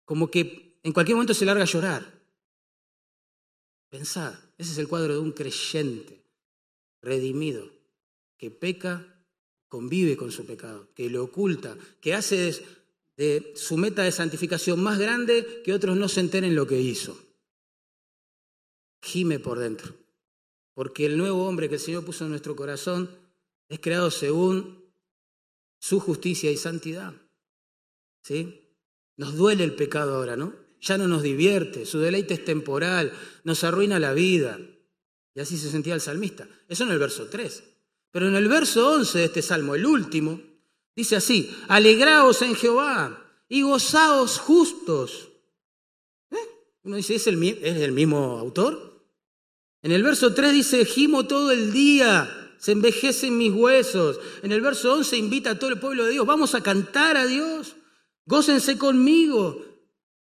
[0.04, 2.22] Como que en cualquier momento se larga a llorar.
[3.88, 6.24] Pensad, ese es el cuadro de un creyente
[7.02, 7.70] redimido
[8.38, 9.06] que peca,
[9.68, 12.64] convive con su pecado, que lo oculta, que hace
[13.16, 17.16] de su meta de santificación más grande que otros no se enteren lo que hizo.
[19.02, 19.94] Gime por dentro,
[20.74, 23.10] porque el nuevo hombre que el Señor puso en nuestro corazón
[23.68, 24.92] es creado según
[25.78, 27.14] su justicia y santidad.
[28.22, 28.70] ¿Sí?
[29.16, 30.54] Nos duele el pecado ahora, ¿no?
[30.80, 33.12] Ya no nos divierte, su deleite es temporal,
[33.44, 34.58] nos arruina la vida.
[35.34, 36.48] Y así se sentía el salmista.
[36.68, 37.62] Eso en el verso 3.
[38.10, 40.40] Pero en el verso 11 de este salmo, el último,
[40.94, 45.30] dice así, alegraos en Jehová y gozaos justos.
[46.30, 46.48] ¿Eh?
[46.82, 48.92] Uno dice, ¿es el, ¿es el mismo autor?
[49.82, 54.20] En el verso 3 dice, gimo todo el día, se envejecen mis huesos.
[54.42, 57.26] En el verso 11 invita a todo el pueblo de Dios, vamos a cantar a
[57.26, 57.76] Dios.
[58.26, 59.64] Gócense conmigo.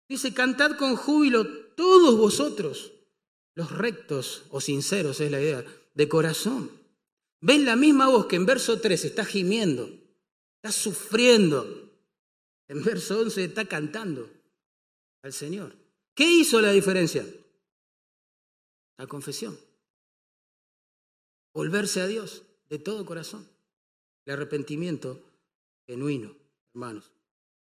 [0.09, 2.93] Dice, cantad con júbilo todos vosotros.
[3.55, 6.71] los rectos o sinceros es la idea, de corazón.
[7.41, 9.89] Ven la misma voz que en verso 3 está gimiendo,
[10.57, 11.91] está sufriendo.
[12.69, 14.29] En verso 11 está cantando
[15.23, 15.75] al Señor.
[16.15, 17.27] ¿Qué hizo la diferencia?
[18.99, 19.59] La confesión.
[21.55, 23.49] Volverse a Dios de todo corazón.
[24.27, 25.23] El arrepentimiento
[25.87, 26.37] genuino,
[26.75, 27.16] hermanos.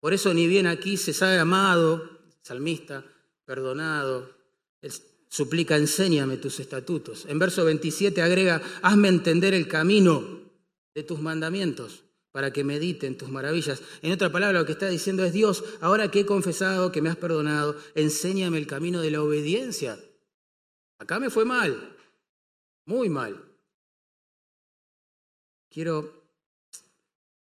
[0.01, 3.05] Por eso ni bien aquí se sabe amado, salmista,
[3.45, 4.35] perdonado.
[4.81, 4.91] Él
[5.29, 7.25] suplica, enséñame tus estatutos.
[7.27, 10.41] En verso 27 agrega, hazme entender el camino
[10.95, 13.83] de tus mandamientos para que medite en tus maravillas.
[14.01, 17.09] En otra palabra, lo que está diciendo es, Dios, ahora que he confesado que me
[17.09, 19.99] has perdonado, enséñame el camino de la obediencia.
[20.97, 21.95] Acá me fue mal,
[22.85, 23.39] muy mal.
[25.69, 26.11] Quiero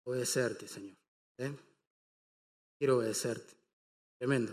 [0.05, 0.97] obedecerte, Señor.
[1.39, 1.53] ¿eh?
[2.83, 3.55] Quiero obedecerte.
[4.19, 4.53] Tremendo.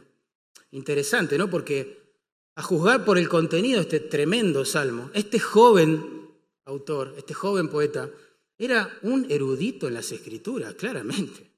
[0.69, 1.49] Interesante, ¿no?
[1.49, 2.13] Porque
[2.53, 6.29] a juzgar por el contenido de este tremendo salmo, este joven
[6.65, 8.07] autor, este joven poeta,
[8.55, 11.49] era un erudito en las escrituras, claramente.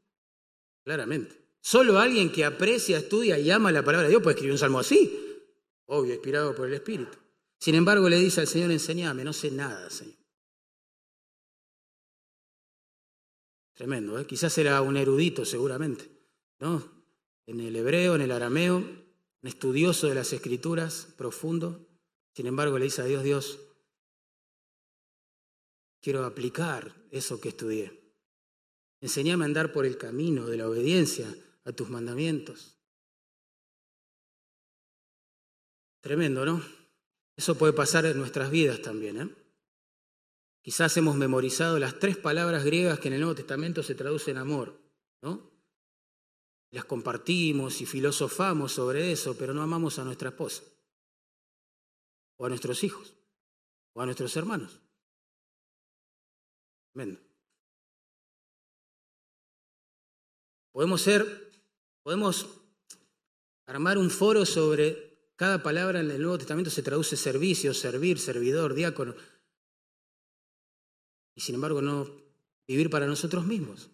[0.86, 1.36] Claramente.
[1.60, 4.80] Solo alguien que aprecia, estudia y ama la palabra de Dios puede escribir un salmo
[4.80, 5.44] así.
[5.88, 7.18] Obvio, inspirado por el Espíritu.
[7.60, 10.16] Sin embargo, le dice al Señor, enséñame, no sé nada, Señor.
[13.74, 14.26] Tremendo, ¿eh?
[14.26, 16.21] quizás era un erudito seguramente,
[16.62, 16.90] ¿no?
[17.48, 21.90] En el hebreo, en el arameo, un estudioso de las escrituras, profundo.
[22.34, 23.60] Sin embargo, le dice a Dios, Dios,
[26.00, 28.00] quiero aplicar eso que estudié.
[29.02, 31.28] Enseñame a andar por el camino de la obediencia
[31.66, 32.78] a tus mandamientos.
[36.00, 36.64] Tremendo, ¿no?
[37.36, 39.20] Eso puede pasar en nuestras vidas también.
[39.20, 39.36] ¿eh?
[40.62, 44.80] Quizás hemos memorizado las tres palabras griegas que en el Nuevo Testamento se traducen amor,
[45.24, 45.51] ¿no?
[46.72, 50.64] Las compartimos y filosofamos sobre eso, pero no amamos a nuestra esposa,
[52.38, 53.14] o a nuestros hijos,
[53.94, 54.80] o a nuestros hermanos.
[56.94, 57.20] Tremendo.
[60.72, 61.52] Podemos ser,
[62.04, 62.48] podemos
[63.66, 68.76] armar un foro sobre cada palabra en el Nuevo Testamento se traduce servicio, servir, servidor,
[68.76, 69.16] diácono.
[71.36, 72.08] Y sin embargo no
[72.68, 73.90] vivir para nosotros mismos.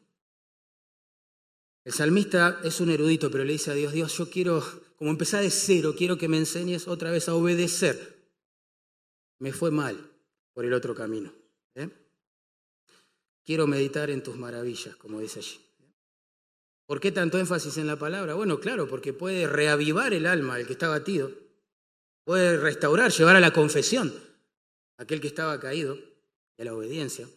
[1.87, 4.61] El salmista es un erudito, pero le dice a Dios, Dios, yo quiero,
[4.97, 8.27] como empezar de cero, quiero que me enseñes otra vez a obedecer.
[9.39, 9.97] Me fue mal
[10.51, 11.31] por el otro camino.
[11.75, 11.89] ¿eh?
[13.45, 15.61] Quiero meditar en tus maravillas, como dice allí.
[16.85, 18.33] ¿Por qué tanto énfasis en la palabra?
[18.33, 21.31] Bueno, claro, porque puede reavivar el alma del que está batido,
[22.25, 24.13] puede restaurar, llevar a la confesión
[24.97, 25.97] aquel que estaba caído
[26.57, 27.29] y a la obediencia.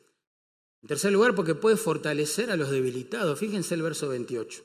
[0.82, 3.38] En tercer lugar, porque puede fortalecer a los debilitados.
[3.38, 4.64] Fíjense el verso 28.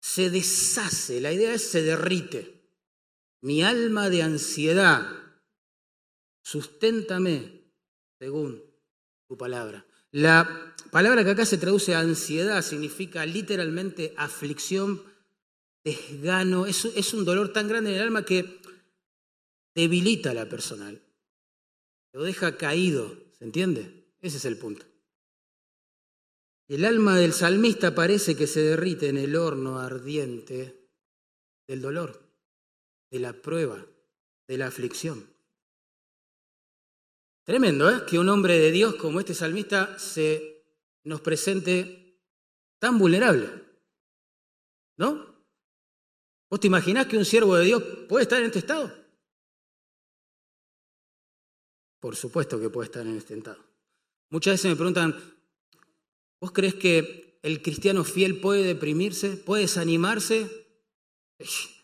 [0.00, 2.56] Se deshace, la idea es se derrite.
[3.42, 5.06] Mi alma de ansiedad,
[6.42, 7.70] susténtame
[8.18, 8.62] según
[9.28, 9.86] tu palabra.
[10.10, 15.02] La palabra que acá se traduce a ansiedad significa literalmente aflicción,
[15.84, 16.66] desgano.
[16.66, 18.60] Es, un dolor tan grande en el alma que
[19.74, 20.94] debilita a la persona.
[22.12, 24.05] Lo deja caído, ¿se entiende?
[24.26, 24.84] Ese es el punto.
[26.66, 30.90] El alma del salmista parece que se derrite en el horno ardiente
[31.68, 32.28] del dolor,
[33.08, 33.86] de la prueba,
[34.48, 35.32] de la aflicción.
[37.44, 38.02] Tremendo, ¿eh?
[38.04, 40.64] Que un hombre de Dios como este salmista se
[41.04, 42.20] nos presente
[42.80, 43.48] tan vulnerable.
[44.96, 45.36] ¿No?
[46.50, 48.92] ¿Vos te imaginás que un siervo de Dios puede estar en este estado?
[52.00, 53.75] Por supuesto que puede estar en este estado.
[54.30, 55.16] Muchas veces me preguntan,
[56.40, 59.36] ¿vos crees que el cristiano fiel puede deprimirse?
[59.36, 60.50] ¿Puede desanimarse?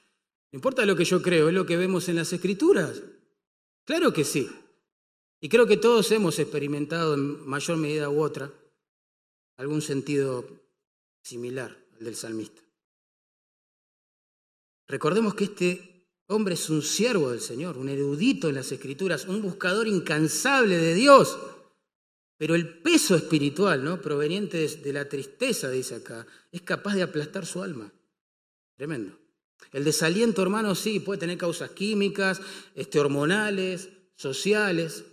[0.53, 3.03] No importa lo que yo creo, es lo que vemos en las escrituras.
[3.87, 4.51] Claro que sí.
[5.41, 8.53] Y creo que todos hemos experimentado en mayor medida u otra
[9.57, 10.47] algún sentido
[11.23, 12.63] similar al del salmista.
[14.87, 19.41] Recordemos que este hombre es un siervo del Señor, un erudito en las escrituras, un
[19.41, 21.39] buscador incansable de Dios.
[22.43, 24.01] Pero el peso espiritual, ¿no?
[24.01, 27.93] proveniente de la tristeza, dice acá, es capaz de aplastar su alma.
[28.77, 29.17] Tremendo.
[29.71, 32.41] El desaliento, hermano, sí, puede tener causas químicas,
[32.75, 35.05] este, hormonales, sociales,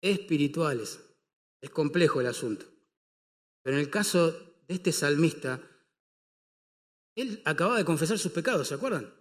[0.00, 1.00] espirituales.
[1.60, 2.64] Es complejo el asunto.
[3.64, 4.30] Pero en el caso
[4.68, 5.60] de este salmista,
[7.16, 9.12] él acababa de confesar sus pecados, ¿se acuerdan?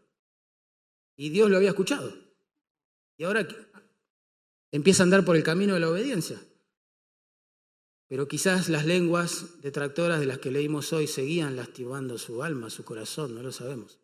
[1.15, 2.15] Y Dios lo había escuchado.
[3.17, 3.47] Y ahora
[4.71, 6.39] empieza a andar por el camino de la obediencia.
[8.13, 12.85] Pero quizás las lenguas detractoras de las que leímos hoy seguían lastimando su alma, su
[12.85, 13.97] corazón, no lo sabemos.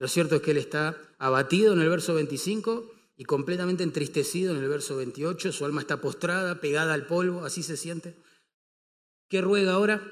[0.00, 4.64] Lo cierto es que él está abatido en el verso 25 y completamente entristecido en
[4.64, 5.52] el verso 28.
[5.52, 8.16] Su alma está postrada, pegada al polvo, así se siente.
[9.28, 10.02] ¿Qué ruega ahora?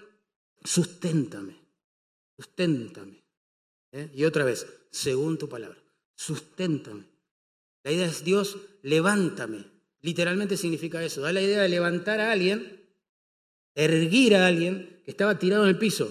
[0.62, 1.58] Susténtame,
[2.36, 3.24] susténtame.
[3.90, 4.12] ¿Eh?
[4.14, 5.82] Y otra vez, según tu palabra,
[6.14, 7.10] susténtame.
[7.82, 9.75] La idea es Dios, levántame.
[10.06, 11.20] Literalmente significa eso.
[11.20, 12.88] Da la idea de levantar a alguien,
[13.74, 16.06] erguir a alguien que estaba tirado en el piso.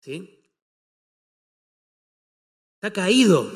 [0.00, 0.42] ¿Sí?
[2.74, 3.48] Está caído.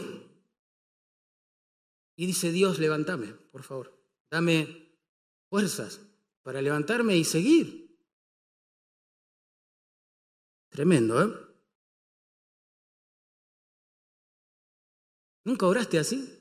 [2.15, 3.93] Y dice Dios, levántame, por favor.
[4.31, 4.93] Dame
[5.51, 6.01] fuerzas
[6.45, 7.99] para levantarme y seguir.
[10.69, 11.35] Tremendo, ¿eh?
[15.43, 16.34] ¿Nunca oraste así?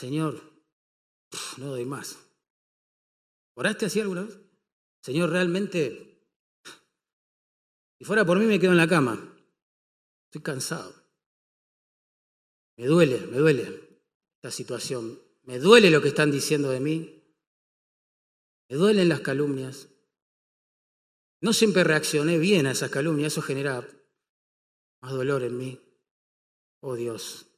[0.00, 0.40] Señor,
[1.58, 2.16] no doy más.
[3.52, 4.40] ¿Oraste así alguna vez?
[5.02, 6.26] Señor, realmente,
[7.98, 9.36] si fuera por mí me quedo en la cama.
[10.24, 10.94] Estoy cansado.
[12.78, 14.00] Me duele, me duele
[14.36, 15.20] esta situación.
[15.42, 17.22] Me duele lo que están diciendo de mí.
[18.70, 19.88] Me duelen las calumnias.
[21.42, 23.86] No siempre reaccioné bien a esas calumnias, eso genera
[25.02, 25.78] más dolor en mí.
[26.80, 27.48] Oh Dios,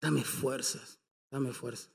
[0.00, 1.01] dame fuerzas,
[1.32, 1.90] dame fuerzas.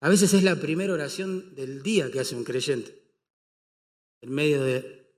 [0.00, 3.02] A veces es la primera oración del día que hace un creyente,
[4.20, 5.10] en medio de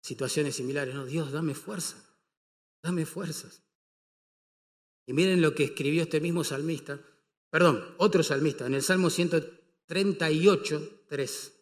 [0.00, 0.94] situaciones similares.
[0.94, 1.96] No, Dios, dame fuerza,
[2.80, 3.64] dame fuerzas.
[5.06, 7.00] Y miren lo que escribió este mismo salmista,
[7.50, 11.52] perdón, otro salmista, en el Salmo 138, 3.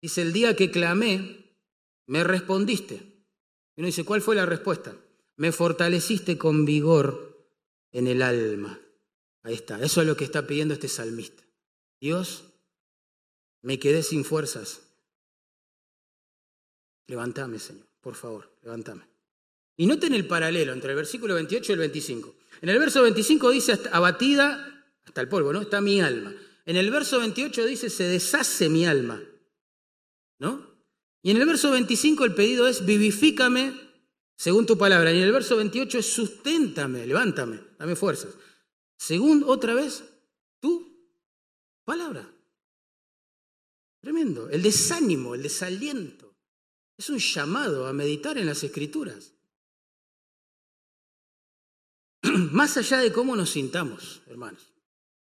[0.00, 1.56] Dice, el día que clamé,
[2.06, 2.94] me respondiste.
[3.76, 4.96] Y uno dice, ¿cuál fue la respuesta?
[5.36, 7.48] me fortaleciste con vigor
[7.90, 8.80] en el alma.
[9.42, 11.42] Ahí está, eso es lo que está pidiendo este salmista.
[12.00, 12.44] Dios,
[13.62, 14.82] me quedé sin fuerzas.
[17.06, 19.02] Levántame, Señor, por favor, levántame.
[19.76, 22.34] Y noten el paralelo entre el versículo 28 y el 25.
[22.60, 25.62] En el verso 25 dice, abatida hasta el polvo, ¿no?
[25.62, 26.32] Está mi alma.
[26.64, 29.20] En el verso 28 dice, se deshace mi alma,
[30.38, 30.70] ¿no?
[31.22, 33.74] Y en el verso 25 el pedido es, vivifícame
[34.36, 35.12] según tu palabra.
[35.12, 38.34] Y en el verso 28 es susténtame, levántame, dame fuerzas.
[39.02, 40.04] Según otra vez,
[40.60, 40.96] tu
[41.84, 42.32] palabra.
[44.00, 44.48] Tremendo.
[44.48, 46.36] El desánimo, el desaliento.
[46.96, 49.34] Es un llamado a meditar en las escrituras.
[52.52, 54.72] Más allá de cómo nos sintamos, hermanos.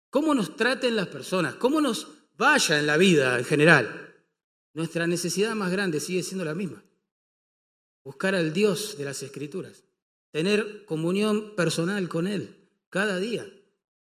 [0.09, 2.07] Cómo nos traten las personas, cómo nos
[2.37, 4.25] vaya en la vida en general.
[4.73, 6.85] Nuestra necesidad más grande sigue siendo la misma
[8.05, 9.83] buscar al Dios de las Escrituras,
[10.31, 12.61] tener comunión personal con Él
[12.95, 13.45] cada día,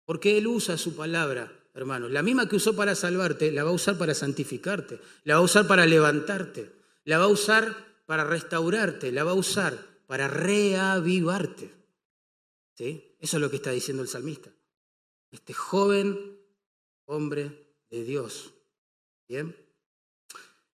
[0.09, 2.11] porque Él usa su palabra, hermanos.
[2.11, 5.45] La misma que usó para salvarte, la va a usar para santificarte, la va a
[5.45, 6.73] usar para levantarte,
[7.05, 11.71] la va a usar para restaurarte, la va a usar para reavivarte.
[12.73, 13.15] ¿Sí?
[13.21, 14.51] Eso es lo que está diciendo el salmista.
[15.31, 16.41] Este joven
[17.05, 18.55] hombre de Dios.
[19.29, 19.55] ¿Bien?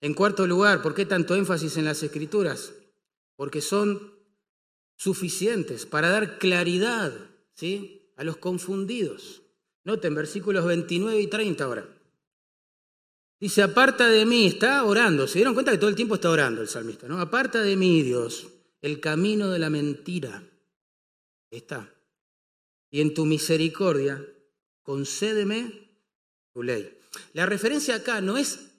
[0.00, 2.72] En cuarto lugar, ¿por qué tanto énfasis en las escrituras?
[3.34, 4.14] porque son
[4.96, 7.12] suficientes para dar claridad
[7.54, 8.03] ¿sí?
[8.16, 9.42] A los confundidos.
[9.84, 11.88] Noten versículos 29 y 30 ahora.
[13.38, 16.62] Dice, aparta de mí, está orando, se dieron cuenta que todo el tiempo está orando
[16.62, 17.20] el salmista, ¿no?
[17.20, 18.46] Aparta de mí, Dios,
[18.80, 20.42] el camino de la mentira.
[21.50, 21.92] Está.
[22.90, 24.24] Y en tu misericordia,
[24.82, 25.90] concédeme
[26.52, 26.96] tu ley.
[27.32, 28.70] La referencia acá no es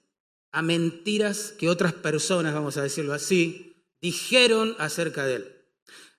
[0.50, 5.56] a mentiras que otras personas, vamos a decirlo así, dijeron acerca de él.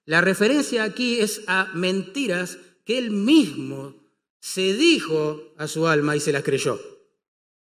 [0.06, 3.96] La referencia aquí es a mentiras que él mismo
[4.40, 6.80] se dijo a su alma y se las creyó.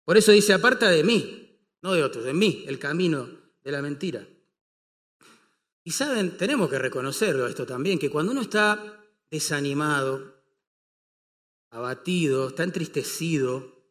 [0.05, 3.29] Por eso dice, aparta de mí, no de otros, de mí, el camino
[3.61, 4.25] de la mentira.
[5.83, 10.33] Y saben, tenemos que reconocerlo esto también, que cuando uno está desanimado,
[11.71, 13.83] abatido, está entristecido,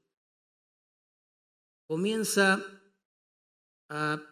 [1.87, 2.65] comienza
[3.91, 4.23] a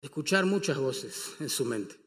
[0.00, 2.05] escuchar muchas voces en su mente.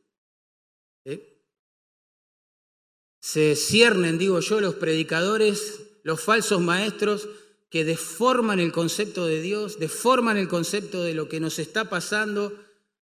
[3.20, 7.28] Se ciernen, digo yo, los predicadores, los falsos maestros
[7.70, 12.54] que deforman el concepto de Dios, deforman el concepto de lo que nos está pasando,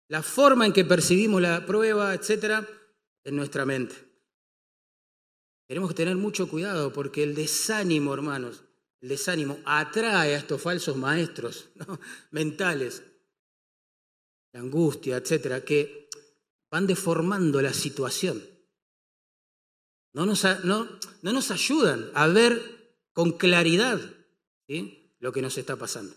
[0.09, 2.69] la forma en que percibimos la prueba, etcétera,
[3.25, 3.95] en nuestra mente.
[5.67, 8.63] Tenemos que tener mucho cuidado porque el desánimo, hermanos,
[9.01, 11.71] el desánimo atrae a estos falsos maestros
[12.31, 13.03] mentales
[14.53, 16.09] la angustia, etcétera, que
[16.71, 18.43] van deformando la situación.
[20.13, 20.89] No nos, no,
[21.23, 24.01] no nos ayudan a ver con claridad
[25.19, 26.15] lo que nos está pasando.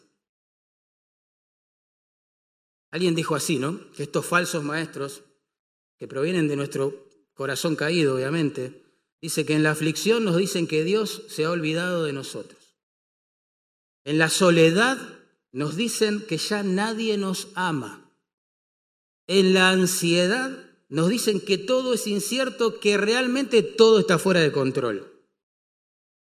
[2.92, 3.92] Alguien dijo así, ¿no?
[3.92, 5.24] Que estos falsos maestros
[5.98, 8.86] que provienen de nuestro corazón caído, obviamente,
[9.22, 12.78] dice que en la aflicción nos dicen que Dios se ha olvidado de nosotros.
[14.06, 14.98] En la soledad
[15.52, 18.12] nos dicen que ya nadie nos ama.
[19.28, 24.52] En la ansiedad nos dicen que todo es incierto, que realmente todo está fuera de
[24.52, 25.12] control.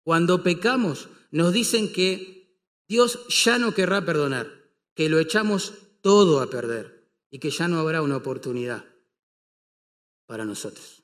[0.03, 4.51] Cuando pecamos, nos dicen que Dios ya no querrá perdonar,
[4.95, 8.85] que lo echamos todo a perder y que ya no habrá una oportunidad
[10.25, 11.03] para nosotros.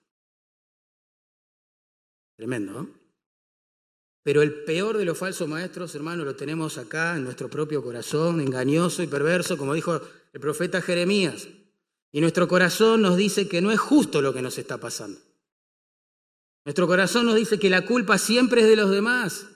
[2.36, 3.06] Tremendo, ¿no?
[4.24, 8.42] Pero el peor de los falsos maestros, hermanos, lo tenemos acá en nuestro propio corazón,
[8.42, 10.02] engañoso y perverso, como dijo
[10.34, 11.48] el profeta Jeremías.
[12.16, 15.20] Y nuestro corazón nos dice que no es justo lo que nos está pasando.
[16.64, 19.48] Nuestro corazón nos dice que la culpa siempre es de los demás.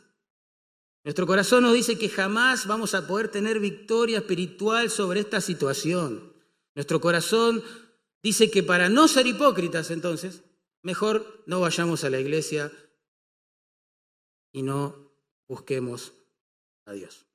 [1.05, 6.34] Nuestro corazón nos dice que jamás vamos a poder tener victoria espiritual sobre esta situación.
[6.76, 7.64] Nuestro corazón
[8.22, 10.43] dice que para no ser hipócritas, entonces,
[10.82, 12.74] mejor no vayamos a la iglesia
[14.51, 15.14] y no
[15.47, 16.12] busquemos
[16.84, 17.26] a Dios.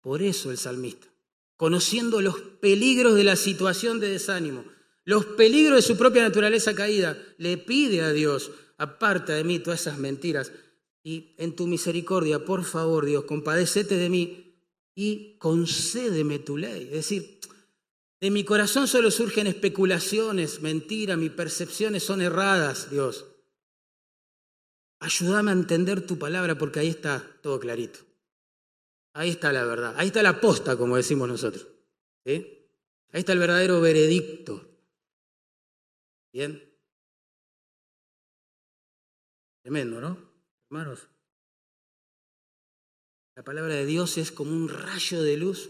[0.00, 1.06] Por eso el salmista
[1.58, 4.64] conociendo los peligros de la situación de desánimo,
[5.04, 9.80] los peligros de su propia naturaleza caída, le pide a Dios, aparta de mí todas
[9.80, 10.52] esas mentiras
[11.02, 14.54] y en tu misericordia, por favor Dios, compadécete de mí
[14.94, 16.84] y concédeme tu ley.
[16.84, 17.40] Es decir,
[18.20, 23.26] de mi corazón solo surgen especulaciones, mentiras, mis percepciones son erradas, Dios.
[25.00, 28.07] Ayúdame a entender tu palabra porque ahí está todo clarito.
[29.18, 31.66] Ahí está la verdad, ahí está la posta, como decimos nosotros.
[32.24, 32.70] Ahí
[33.10, 34.64] está el verdadero veredicto.
[36.32, 36.62] Bien.
[39.60, 40.16] Tremendo, ¿no?
[40.70, 41.08] Hermanos.
[43.34, 45.68] La palabra de Dios es como un rayo de luz,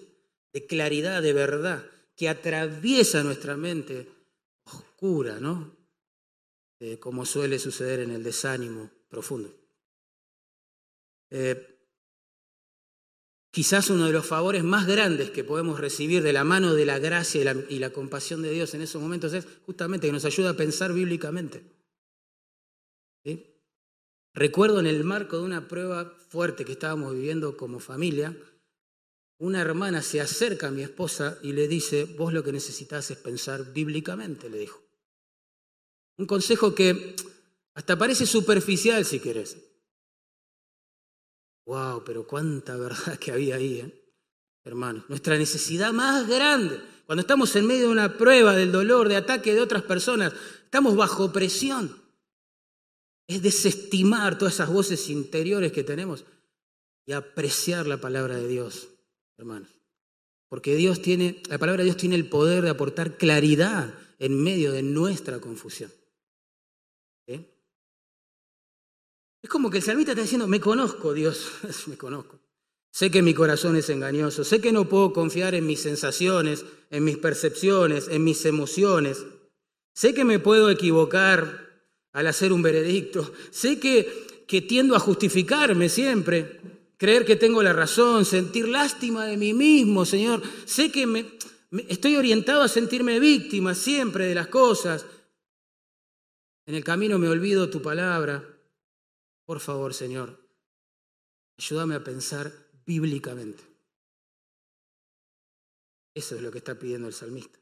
[0.52, 4.12] de claridad, de verdad, que atraviesa nuestra mente
[4.64, 5.74] oscura, ¿no?
[7.00, 9.58] como suele suceder en el desánimo profundo.
[11.30, 11.77] Eh,
[13.50, 16.98] Quizás uno de los favores más grandes que podemos recibir de la mano de la
[16.98, 20.56] gracia y la, compasión de Dios en esos momentos es justamente que nos ayuda a
[20.56, 21.64] pensar bíblicamente.
[24.34, 28.36] Recuerdo en el marco de una prueba fuerte que estábamos viviendo como familia,
[29.38, 33.18] una hermana se acerca a mi esposa y le dice, vos lo que necesitas es
[33.18, 34.82] pensar bíblicamente, le dijo.
[36.18, 37.16] Un consejo que
[37.74, 39.56] hasta parece superficial si querés,
[41.68, 44.04] Wow, pero cuánta verdad que había ahí, ¿eh?
[44.64, 45.04] hermanos.
[45.08, 49.52] Nuestra necesidad más grande, cuando estamos en medio de una prueba del dolor, de ataque
[49.52, 50.32] de otras personas,
[50.64, 51.94] estamos bajo presión.
[53.26, 56.24] Es desestimar todas esas voces interiores que tenemos
[57.04, 58.88] y apreciar la palabra de Dios,
[59.36, 59.68] hermanos.
[60.48, 64.72] Porque Dios tiene, la palabra de Dios tiene el poder de aportar claridad en medio
[64.72, 65.92] de nuestra confusión.
[69.42, 71.50] Es como que el salmista está diciendo, me conozco Dios,
[71.86, 72.38] me conozco.
[72.90, 77.04] Sé que mi corazón es engañoso, sé que no puedo confiar en mis sensaciones, en
[77.04, 79.24] mis percepciones, en mis emociones.
[79.94, 81.68] Sé que me puedo equivocar
[82.12, 83.32] al hacer un veredicto.
[83.50, 86.60] Sé que, que tiendo a justificarme siempre,
[86.96, 90.42] creer que tengo la razón, sentir lástima de mí mismo, Señor.
[90.64, 91.26] Sé que me,
[91.88, 95.06] estoy orientado a sentirme víctima siempre de las cosas.
[96.66, 98.57] En el camino me olvido tu palabra.
[99.48, 100.38] Por favor, Señor,
[101.56, 102.52] ayúdame a pensar
[102.84, 103.64] bíblicamente.
[106.12, 107.58] Eso es lo que está pidiendo el salmista.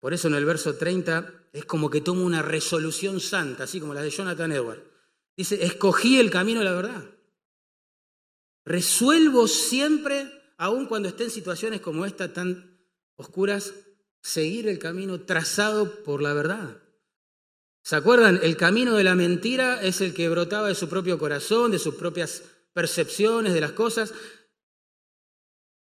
[0.00, 3.94] Por eso en el verso 30 es como que toma una resolución santa, así como
[3.94, 4.82] la de Jonathan Edwards.
[5.34, 7.10] Dice, escogí el camino de la verdad.
[8.66, 12.84] Resuelvo siempre, aun cuando esté en situaciones como esta tan
[13.16, 13.72] oscuras,
[14.20, 16.81] seguir el camino trazado por la verdad.
[17.82, 18.38] ¿Se acuerdan?
[18.42, 21.96] El camino de la mentira es el que brotaba de su propio corazón, de sus
[21.96, 24.14] propias percepciones de las cosas.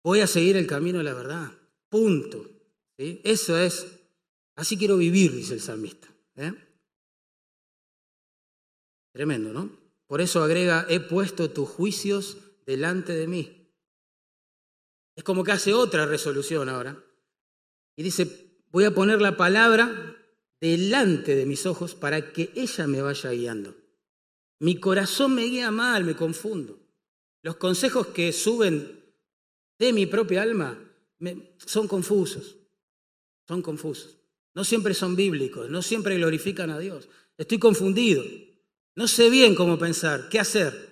[0.04, 1.52] Voy a seguir el camino de la verdad.
[1.90, 2.50] Punto.
[2.98, 3.88] Eso es.
[4.56, 6.08] Así quiero vivir, dice el salmista.
[6.36, 6.54] ¿eh?
[9.12, 9.78] Tremendo, ¿no?
[10.08, 13.70] Por eso agrega, he puesto tus juicios delante de mí.
[15.16, 17.04] Es como que hace otra resolución ahora.
[17.96, 20.11] Y dice, voy a poner la palabra
[20.62, 23.76] delante de mis ojos para que ella me vaya guiando.
[24.60, 26.80] Mi corazón me guía mal, me confundo.
[27.42, 29.04] Los consejos que suben
[29.80, 30.78] de mi propia alma
[31.58, 32.58] son confusos,
[33.48, 34.18] son confusos.
[34.54, 37.10] No siempre son bíblicos, no siempre glorifican a Dios.
[37.38, 38.24] Estoy confundido,
[38.96, 40.92] no sé bien cómo pensar, qué hacer.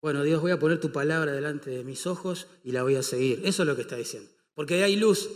[0.00, 3.02] Bueno, Dios, voy a poner tu palabra delante de mis ojos y la voy a
[3.02, 3.40] seguir.
[3.44, 4.30] Eso es lo que está diciendo.
[4.54, 5.28] Porque ahí hay luz,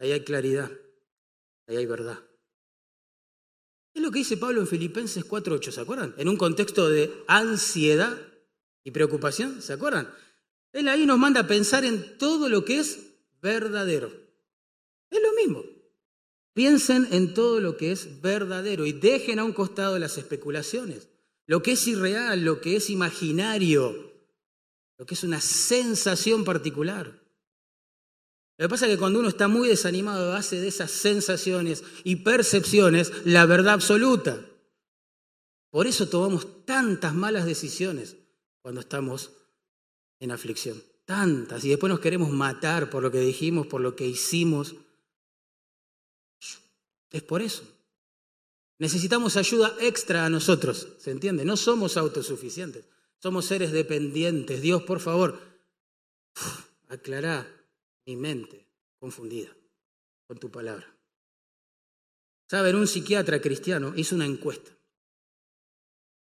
[0.00, 0.72] ahí hay claridad,
[1.68, 2.18] ahí hay verdad.
[3.96, 6.14] Es lo que dice Pablo en Filipenses 4.8, ¿se acuerdan?
[6.18, 8.14] En un contexto de ansiedad
[8.84, 10.12] y preocupación, ¿se acuerdan?
[10.74, 14.12] Él ahí nos manda a pensar en todo lo que es verdadero.
[15.08, 15.64] Es lo mismo.
[16.52, 21.08] Piensen en todo lo que es verdadero y dejen a un costado las especulaciones,
[21.46, 24.12] lo que es irreal, lo que es imaginario,
[24.98, 27.25] lo que es una sensación particular.
[28.58, 32.16] Lo que pasa es que cuando uno está muy desanimado hace de esas sensaciones y
[32.16, 34.40] percepciones la verdad absoluta.
[35.70, 38.16] Por eso tomamos tantas malas decisiones
[38.62, 39.30] cuando estamos
[40.20, 40.82] en aflicción.
[41.04, 41.64] Tantas.
[41.64, 44.74] Y después nos queremos matar por lo que dijimos, por lo que hicimos.
[47.10, 47.62] Es por eso.
[48.78, 51.44] Necesitamos ayuda extra a nosotros, ¿se entiende?
[51.44, 52.84] No somos autosuficientes,
[53.18, 54.60] somos seres dependientes.
[54.60, 55.40] Dios, por favor,
[56.88, 57.46] aclará
[58.06, 58.66] mi mente
[58.98, 59.54] confundida
[60.26, 60.96] con tu palabra.
[62.48, 64.70] Saben, un psiquiatra cristiano hizo una encuesta.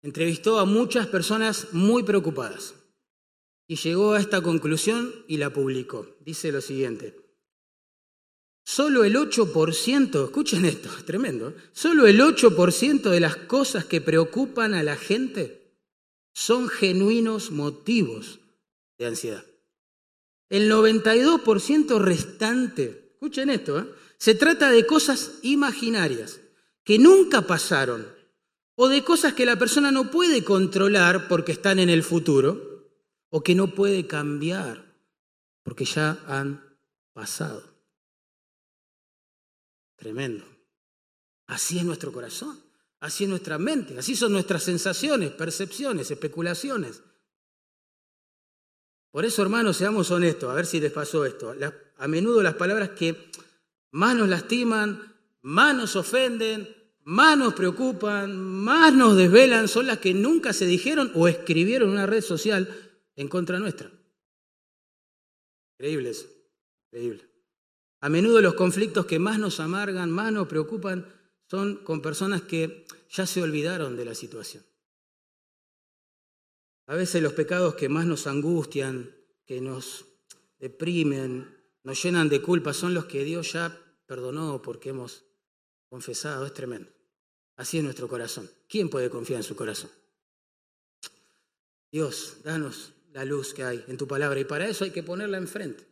[0.01, 2.75] Entrevistó a muchas personas muy preocupadas
[3.67, 6.17] y llegó a esta conclusión y la publicó.
[6.21, 7.15] Dice lo siguiente.
[8.65, 11.55] Solo el 8%, escuchen esto, es tremendo, ¿eh?
[11.73, 15.77] solo el 8% de las cosas que preocupan a la gente
[16.33, 18.39] son genuinos motivos
[18.97, 19.45] de ansiedad.
[20.53, 23.91] El 92% restante, escuchen esto, ¿eh?
[24.19, 26.41] se trata de cosas imaginarias
[26.83, 28.07] que nunca pasaron
[28.75, 32.91] o de cosas que la persona no puede controlar porque están en el futuro
[33.29, 34.95] o que no puede cambiar
[35.63, 36.63] porque ya han
[37.13, 37.63] pasado.
[39.95, 40.45] Tremendo.
[41.47, 42.61] Así es nuestro corazón,
[42.99, 47.01] así es nuestra mente, así son nuestras sensaciones, percepciones, especulaciones.
[49.13, 51.53] Por eso, hermanos, seamos honestos, a ver si les pasó esto.
[51.97, 53.29] a menudo las palabras que
[53.91, 56.67] más nos lastiman, más nos ofenden,
[57.03, 61.93] más nos preocupan, más nos desvelan, son las que nunca se dijeron o escribieron en
[61.93, 62.67] una red social
[63.15, 63.91] en contra nuestra.
[65.77, 66.25] Increíble eso,
[66.87, 67.29] increíble.
[67.99, 71.07] A menudo los conflictos que más nos amargan, más nos preocupan,
[71.45, 74.63] son con personas que ya se olvidaron de la situación.
[76.87, 79.15] A veces los pecados que más nos angustian,
[79.45, 80.05] que nos
[80.59, 81.47] deprimen,
[81.83, 85.25] nos llenan de culpa, son los que Dios ya perdonó porque hemos
[85.89, 86.45] confesado.
[86.45, 86.91] Es tremendo.
[87.55, 88.49] Así es nuestro corazón.
[88.67, 89.91] ¿Quién puede confiar en su corazón?
[91.91, 95.37] Dios, danos la luz que hay en tu palabra y para eso hay que ponerla
[95.37, 95.85] enfrente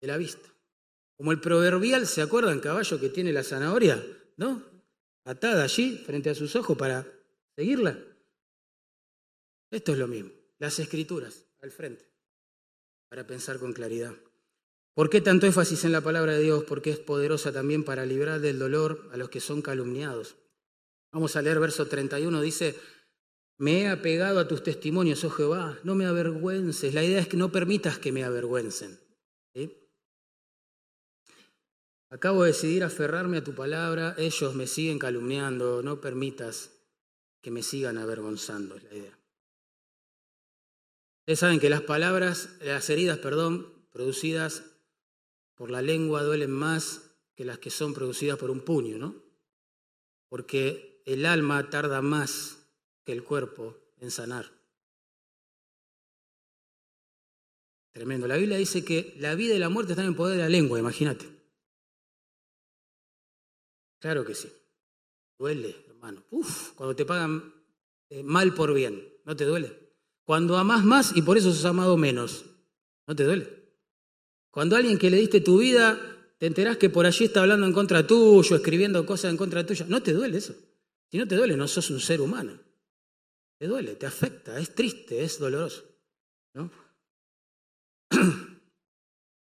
[0.00, 0.48] de la vista.
[1.16, 4.02] Como el proverbial, ¿se acuerdan caballo que tiene la zanahoria?
[4.36, 4.62] ¿No?
[5.24, 7.06] Atada allí frente a sus ojos para
[7.54, 7.98] seguirla.
[9.70, 12.10] Esto es lo mismo, las escrituras al frente,
[13.08, 14.14] para pensar con claridad.
[14.94, 16.64] ¿Por qué tanto énfasis en la palabra de Dios?
[16.64, 20.36] Porque es poderosa también para librar del dolor a los que son calumniados.
[21.12, 22.74] Vamos a leer verso 31, dice,
[23.58, 26.94] me he apegado a tus testimonios, oh Jehová, no me avergüences.
[26.94, 28.98] La idea es que no permitas que me avergüencen.
[32.08, 36.70] Acabo de decidir aferrarme a tu palabra, ellos me siguen calumniando, no permitas
[37.42, 39.15] que me sigan avergonzando, es la idea.
[41.26, 44.62] Ustedes saben que las palabras, las heridas, perdón, producidas
[45.56, 49.12] por la lengua duelen más que las que son producidas por un puño, ¿no?
[50.28, 52.68] Porque el alma tarda más
[53.02, 54.52] que el cuerpo en sanar.
[57.90, 58.28] Tremendo.
[58.28, 60.78] La Biblia dice que la vida y la muerte están en poder de la lengua,
[60.78, 61.26] imagínate.
[63.98, 64.52] Claro que sí.
[65.36, 66.22] Duele, hermano.
[66.30, 67.52] Uf, cuando te pagan
[68.10, 69.85] eh, mal por bien, ¿no te duele?
[70.26, 72.44] Cuando amas más y por eso sos amado menos,
[73.06, 73.48] ¿no te duele?
[74.50, 76.00] Cuando alguien que le diste tu vida,
[76.38, 79.86] te enterás que por allí está hablando en contra tuyo, escribiendo cosas en contra tuya,
[79.88, 80.56] ¿no te duele eso?
[81.12, 82.58] Si no te duele, no sos un ser humano.
[83.56, 85.84] Te duele, te afecta, es triste, es doloroso.
[86.54, 86.72] ¿no?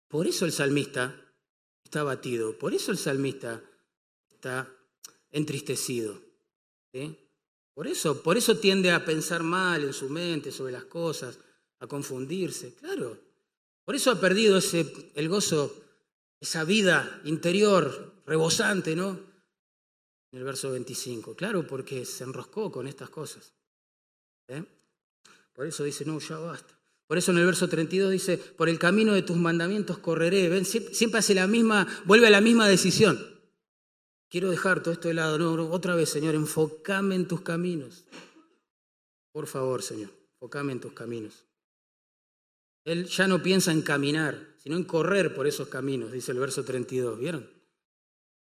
[0.08, 1.14] Por eso el salmista
[1.84, 3.62] está abatido, por eso el salmista
[4.28, 4.68] está
[5.30, 6.20] entristecido.
[6.92, 7.16] ¿sí?
[7.80, 11.38] Por eso, por eso tiende a pensar mal en su mente sobre las cosas,
[11.78, 13.18] a confundirse, claro.
[13.86, 15.74] Por eso ha perdido ese, el gozo,
[16.38, 19.18] esa vida interior rebosante, ¿no?
[20.30, 23.54] En el verso 25, claro, porque se enroscó con estas cosas.
[24.48, 24.62] ¿eh?
[25.54, 26.78] Por eso dice, no, ya basta.
[27.06, 30.66] Por eso en el verso 32 dice, por el camino de tus mandamientos correré.
[30.66, 33.39] Siempre hace la misma, vuelve a la misma decisión.
[34.30, 35.70] Quiero dejar todo esto de lado.
[35.70, 38.04] Otra vez, Señor, enfócame en tus caminos.
[39.32, 41.44] Por favor, Señor, enfócame en tus caminos.
[42.84, 46.64] Él ya no piensa en caminar, sino en correr por esos caminos, dice el verso
[46.64, 47.18] 32.
[47.18, 47.50] ¿Vieron?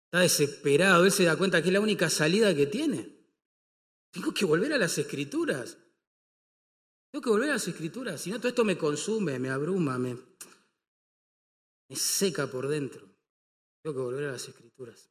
[0.05, 3.17] Está desesperado, él se da cuenta que es la única salida que tiene.
[4.11, 5.77] Tengo que volver a las escrituras.
[7.11, 10.17] Tengo que volver a las escrituras, si no todo esto me consume, me abruma, me,
[11.89, 13.05] me seca por dentro.
[13.83, 15.09] Tengo que volver a las escrituras.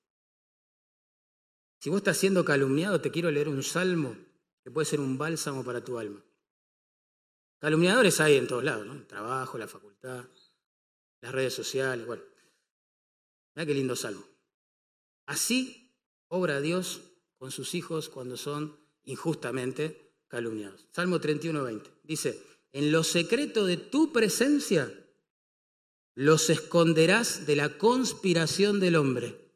[1.81, 4.14] Si vos estás siendo calumniado, te quiero leer un salmo
[4.62, 6.22] que puede ser un bálsamo para tu alma.
[7.59, 8.93] Calumniadores hay en todos lados, ¿no?
[8.93, 10.26] El trabajo, la facultad,
[11.22, 12.22] las redes sociales, bueno.
[13.55, 14.22] Mira qué lindo salmo.
[15.24, 15.97] Así
[16.28, 17.01] obra Dios
[17.39, 20.87] con sus hijos cuando son injustamente calumniados.
[20.93, 21.91] Salmo 31, 20.
[22.05, 24.93] Dice, en lo secreto de tu presencia
[26.14, 29.49] los esconderás de la conspiración del hombre.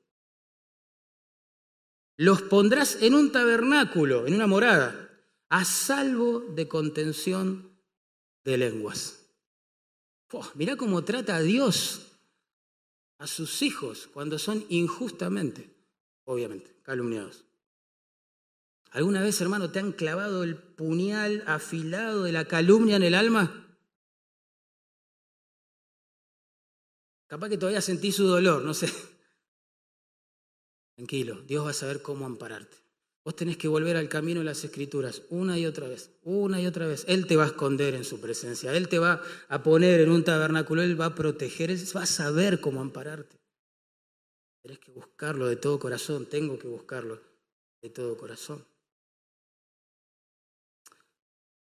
[2.16, 5.10] Los pondrás en un tabernáculo, en una morada,
[5.48, 7.70] a salvo de contención
[8.44, 9.26] de lenguas.
[10.54, 12.12] mirá cómo trata a Dios
[13.18, 15.74] a sus hijos cuando son injustamente,
[16.24, 17.44] obviamente, calumniados.
[18.90, 23.76] ¿Alguna vez, hermano, te han clavado el puñal afilado de la calumnia en el alma?
[27.26, 28.92] Capaz que todavía sentí su dolor, no sé.
[30.96, 32.76] Tranquilo, Dios va a saber cómo ampararte.
[33.24, 36.66] Vos tenés que volver al camino de las escrituras una y otra vez, una y
[36.66, 37.04] otra vez.
[37.08, 40.24] Él te va a esconder en su presencia, Él te va a poner en un
[40.24, 43.40] tabernáculo, Él va a proteger, Él va a saber cómo ampararte.
[44.62, 47.20] Tenés que buscarlo de todo corazón, tengo que buscarlo
[47.80, 48.64] de todo corazón.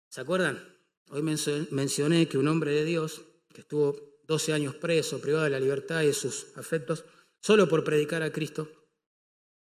[0.09, 0.66] ¿Se acuerdan?
[1.11, 3.22] Hoy mencioné que un hombre de Dios
[3.53, 7.05] que estuvo 12 años preso, privado de la libertad y de sus afectos,
[7.41, 8.80] solo por predicar a Cristo,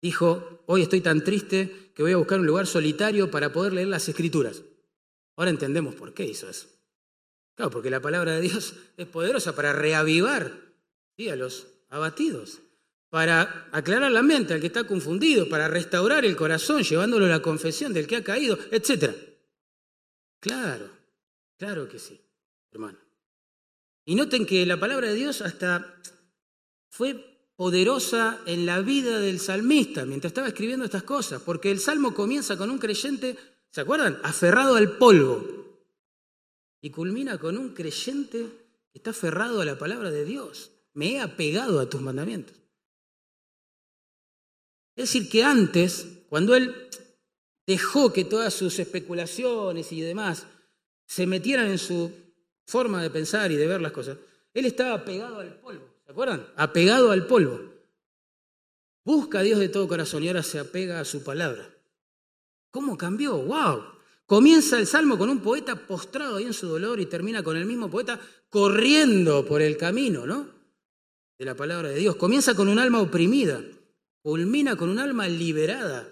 [0.02, 3.88] dijo, hoy estoy tan triste que voy a buscar un lugar solitario para poder leer
[3.88, 4.64] las escrituras.
[5.36, 6.68] Ahora entendemos por qué hizo eso.
[7.56, 10.68] Claro, porque la palabra de Dios es poderosa para reavivar
[11.32, 12.60] a los abatidos,
[13.10, 17.42] para aclarar la mente al que está confundido, para restaurar el corazón, llevándolo a la
[17.42, 19.16] confesión del que ha caído, etc.
[20.40, 20.92] Claro,
[21.58, 22.22] claro que sí,
[22.72, 23.00] hermano.
[24.06, 26.00] Y noten que la palabra de Dios hasta
[26.90, 32.14] fue poderosa en la vida del salmista mientras estaba escribiendo estas cosas, porque el salmo
[32.14, 33.36] comienza con un creyente,
[33.72, 34.20] ¿se acuerdan?
[34.24, 35.46] Aferrado al polvo.
[36.80, 38.46] Y culmina con un creyente
[38.92, 40.72] que está aferrado a la palabra de Dios.
[40.94, 42.56] Me he apegado a tus mandamientos.
[44.96, 46.90] Es decir, que antes, cuando él
[47.66, 50.46] dejó que todas sus especulaciones y demás
[51.08, 52.12] se metieran en su
[52.66, 54.18] forma de pensar y de ver las cosas,
[54.54, 56.48] él estaba apegado al polvo, ¿se acuerdan?
[56.56, 57.60] Apegado al polvo.
[59.04, 61.70] Busca a Dios de todo corazón y ahora se apega a su palabra.
[62.72, 63.38] ¿Cómo cambió?
[63.38, 63.84] ¡Wow!
[64.26, 67.66] Comienza el salmo con un poeta postrado ahí en su dolor y termina con el
[67.66, 70.48] mismo poeta corriendo por el camino, ¿no?
[71.38, 72.16] De la palabra de Dios.
[72.16, 73.62] Comienza con un alma oprimida,
[74.22, 76.08] culmina con un alma liberada.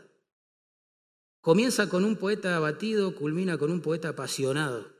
[1.39, 4.91] Comienza con un poeta abatido, culmina con un poeta apasionado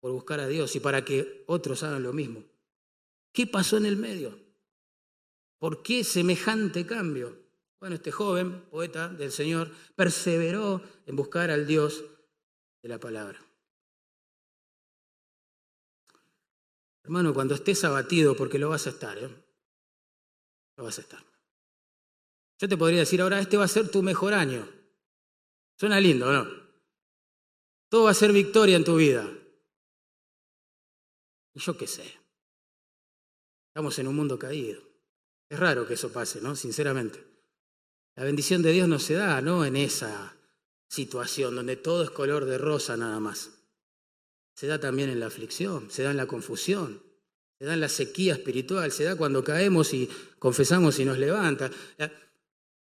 [0.00, 2.51] por buscar a Dios y para que otros hagan lo mismo.
[3.32, 4.38] ¿Qué pasó en el medio?
[5.58, 7.40] ¿Por qué semejante cambio?
[7.80, 12.04] Bueno, este joven, poeta del Señor, perseveró en buscar al Dios
[12.82, 13.44] de la palabra.
[17.04, 19.28] Hermano, cuando estés abatido, porque lo vas a estar, ¿eh?
[20.76, 21.24] Lo vas a estar.
[22.58, 24.68] Yo te podría decir ahora, este va a ser tu mejor año.
[25.76, 26.48] Suena lindo, ¿no?
[27.88, 29.28] Todo va a ser victoria en tu vida.
[31.54, 32.21] Y yo qué sé.
[33.72, 34.82] Estamos en un mundo caído.
[35.48, 36.54] Es raro que eso pase, ¿no?
[36.54, 37.24] Sinceramente.
[38.16, 39.64] La bendición de Dios no se da, ¿no?
[39.64, 40.36] En esa
[40.88, 43.48] situación donde todo es color de rosa nada más.
[44.54, 47.02] Se da también en la aflicción, se da en la confusión,
[47.58, 50.06] se da en la sequía espiritual, se da cuando caemos y
[50.38, 51.70] confesamos y nos levanta.
[51.96, 52.12] La,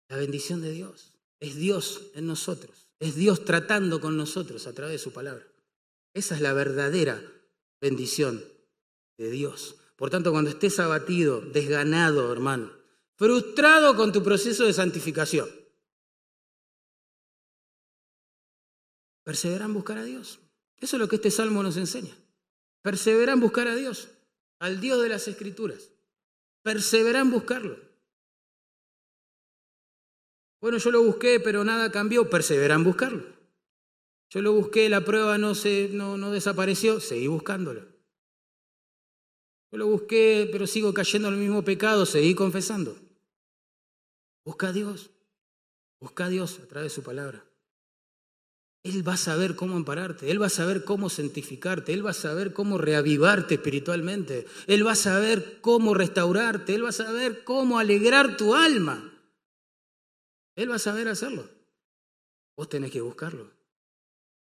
[0.10, 4.96] la bendición de Dios es Dios en nosotros, es Dios tratando con nosotros a través
[4.96, 5.48] de su palabra.
[6.14, 7.24] Esa es la verdadera
[7.80, 8.44] bendición
[9.18, 9.78] de Dios.
[9.96, 12.72] Por tanto, cuando estés abatido, desganado, hermano,
[13.16, 15.50] frustrado con tu proceso de santificación,
[19.24, 20.40] persevera en buscar a Dios.
[20.78, 22.14] Eso es lo que este salmo nos enseña.
[22.82, 24.10] Persevera en buscar a Dios,
[24.60, 25.92] al Dios de las Escrituras.
[26.64, 27.78] Persevera en buscarlo.
[30.60, 32.30] Bueno, yo lo busqué, pero nada cambió.
[32.30, 33.26] Persevera en buscarlo.
[34.30, 37.00] Yo lo busqué, la prueba no, se, no, no desapareció.
[37.00, 37.93] Seguí buscándolo.
[39.74, 42.96] Yo lo busqué, pero sigo cayendo en el mismo pecado, seguí confesando.
[44.46, 45.10] Busca a Dios,
[46.00, 47.44] busca a Dios a través de su palabra.
[48.84, 52.14] Él va a saber cómo ampararte, Él va a saber cómo santificarte, Él va a
[52.14, 57.80] saber cómo reavivarte espiritualmente, Él va a saber cómo restaurarte, Él va a saber cómo
[57.80, 59.12] alegrar tu alma.
[60.56, 61.50] Él va a saber hacerlo.
[62.56, 63.50] Vos tenés que buscarlo.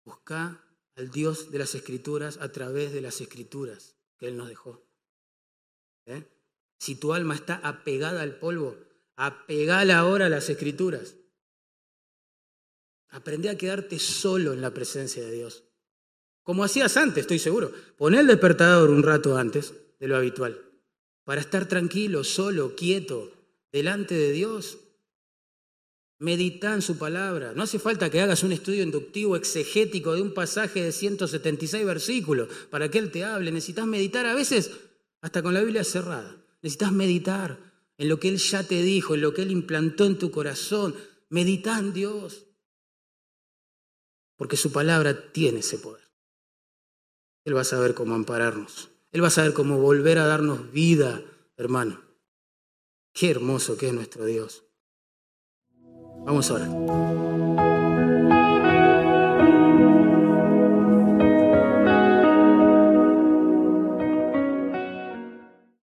[0.04, 0.60] Busca
[0.96, 4.83] al Dios de las Escrituras a través de las Escrituras que Él nos dejó.
[6.06, 6.24] ¿Eh?
[6.78, 8.76] Si tu alma está apegada al polvo,
[9.16, 11.16] apegala ahora a las Escrituras.
[13.08, 15.64] Aprende a quedarte solo en la presencia de Dios.
[16.42, 17.72] Como hacías antes, estoy seguro.
[17.96, 20.60] Pon el despertador un rato antes de lo habitual,
[21.24, 23.32] para estar tranquilo, solo, quieto,
[23.72, 24.78] delante de Dios.
[26.18, 27.52] Medita en su palabra.
[27.54, 32.48] No hace falta que hagas un estudio inductivo exegético de un pasaje de 176 versículos
[32.70, 33.50] para que Él te hable.
[33.50, 34.70] Necesitas meditar a veces
[35.24, 36.36] hasta con la Biblia cerrada.
[36.60, 37.58] Necesitas meditar
[37.96, 40.94] en lo que Él ya te dijo, en lo que Él implantó en tu corazón.
[41.30, 42.44] Medita en Dios.
[44.36, 46.04] Porque su palabra tiene ese poder.
[47.46, 48.90] Él va a saber cómo ampararnos.
[49.12, 51.22] Él va a saber cómo volver a darnos vida,
[51.56, 52.02] hermano.
[53.14, 54.64] Qué hermoso que es nuestro Dios.
[56.26, 58.03] Vamos a.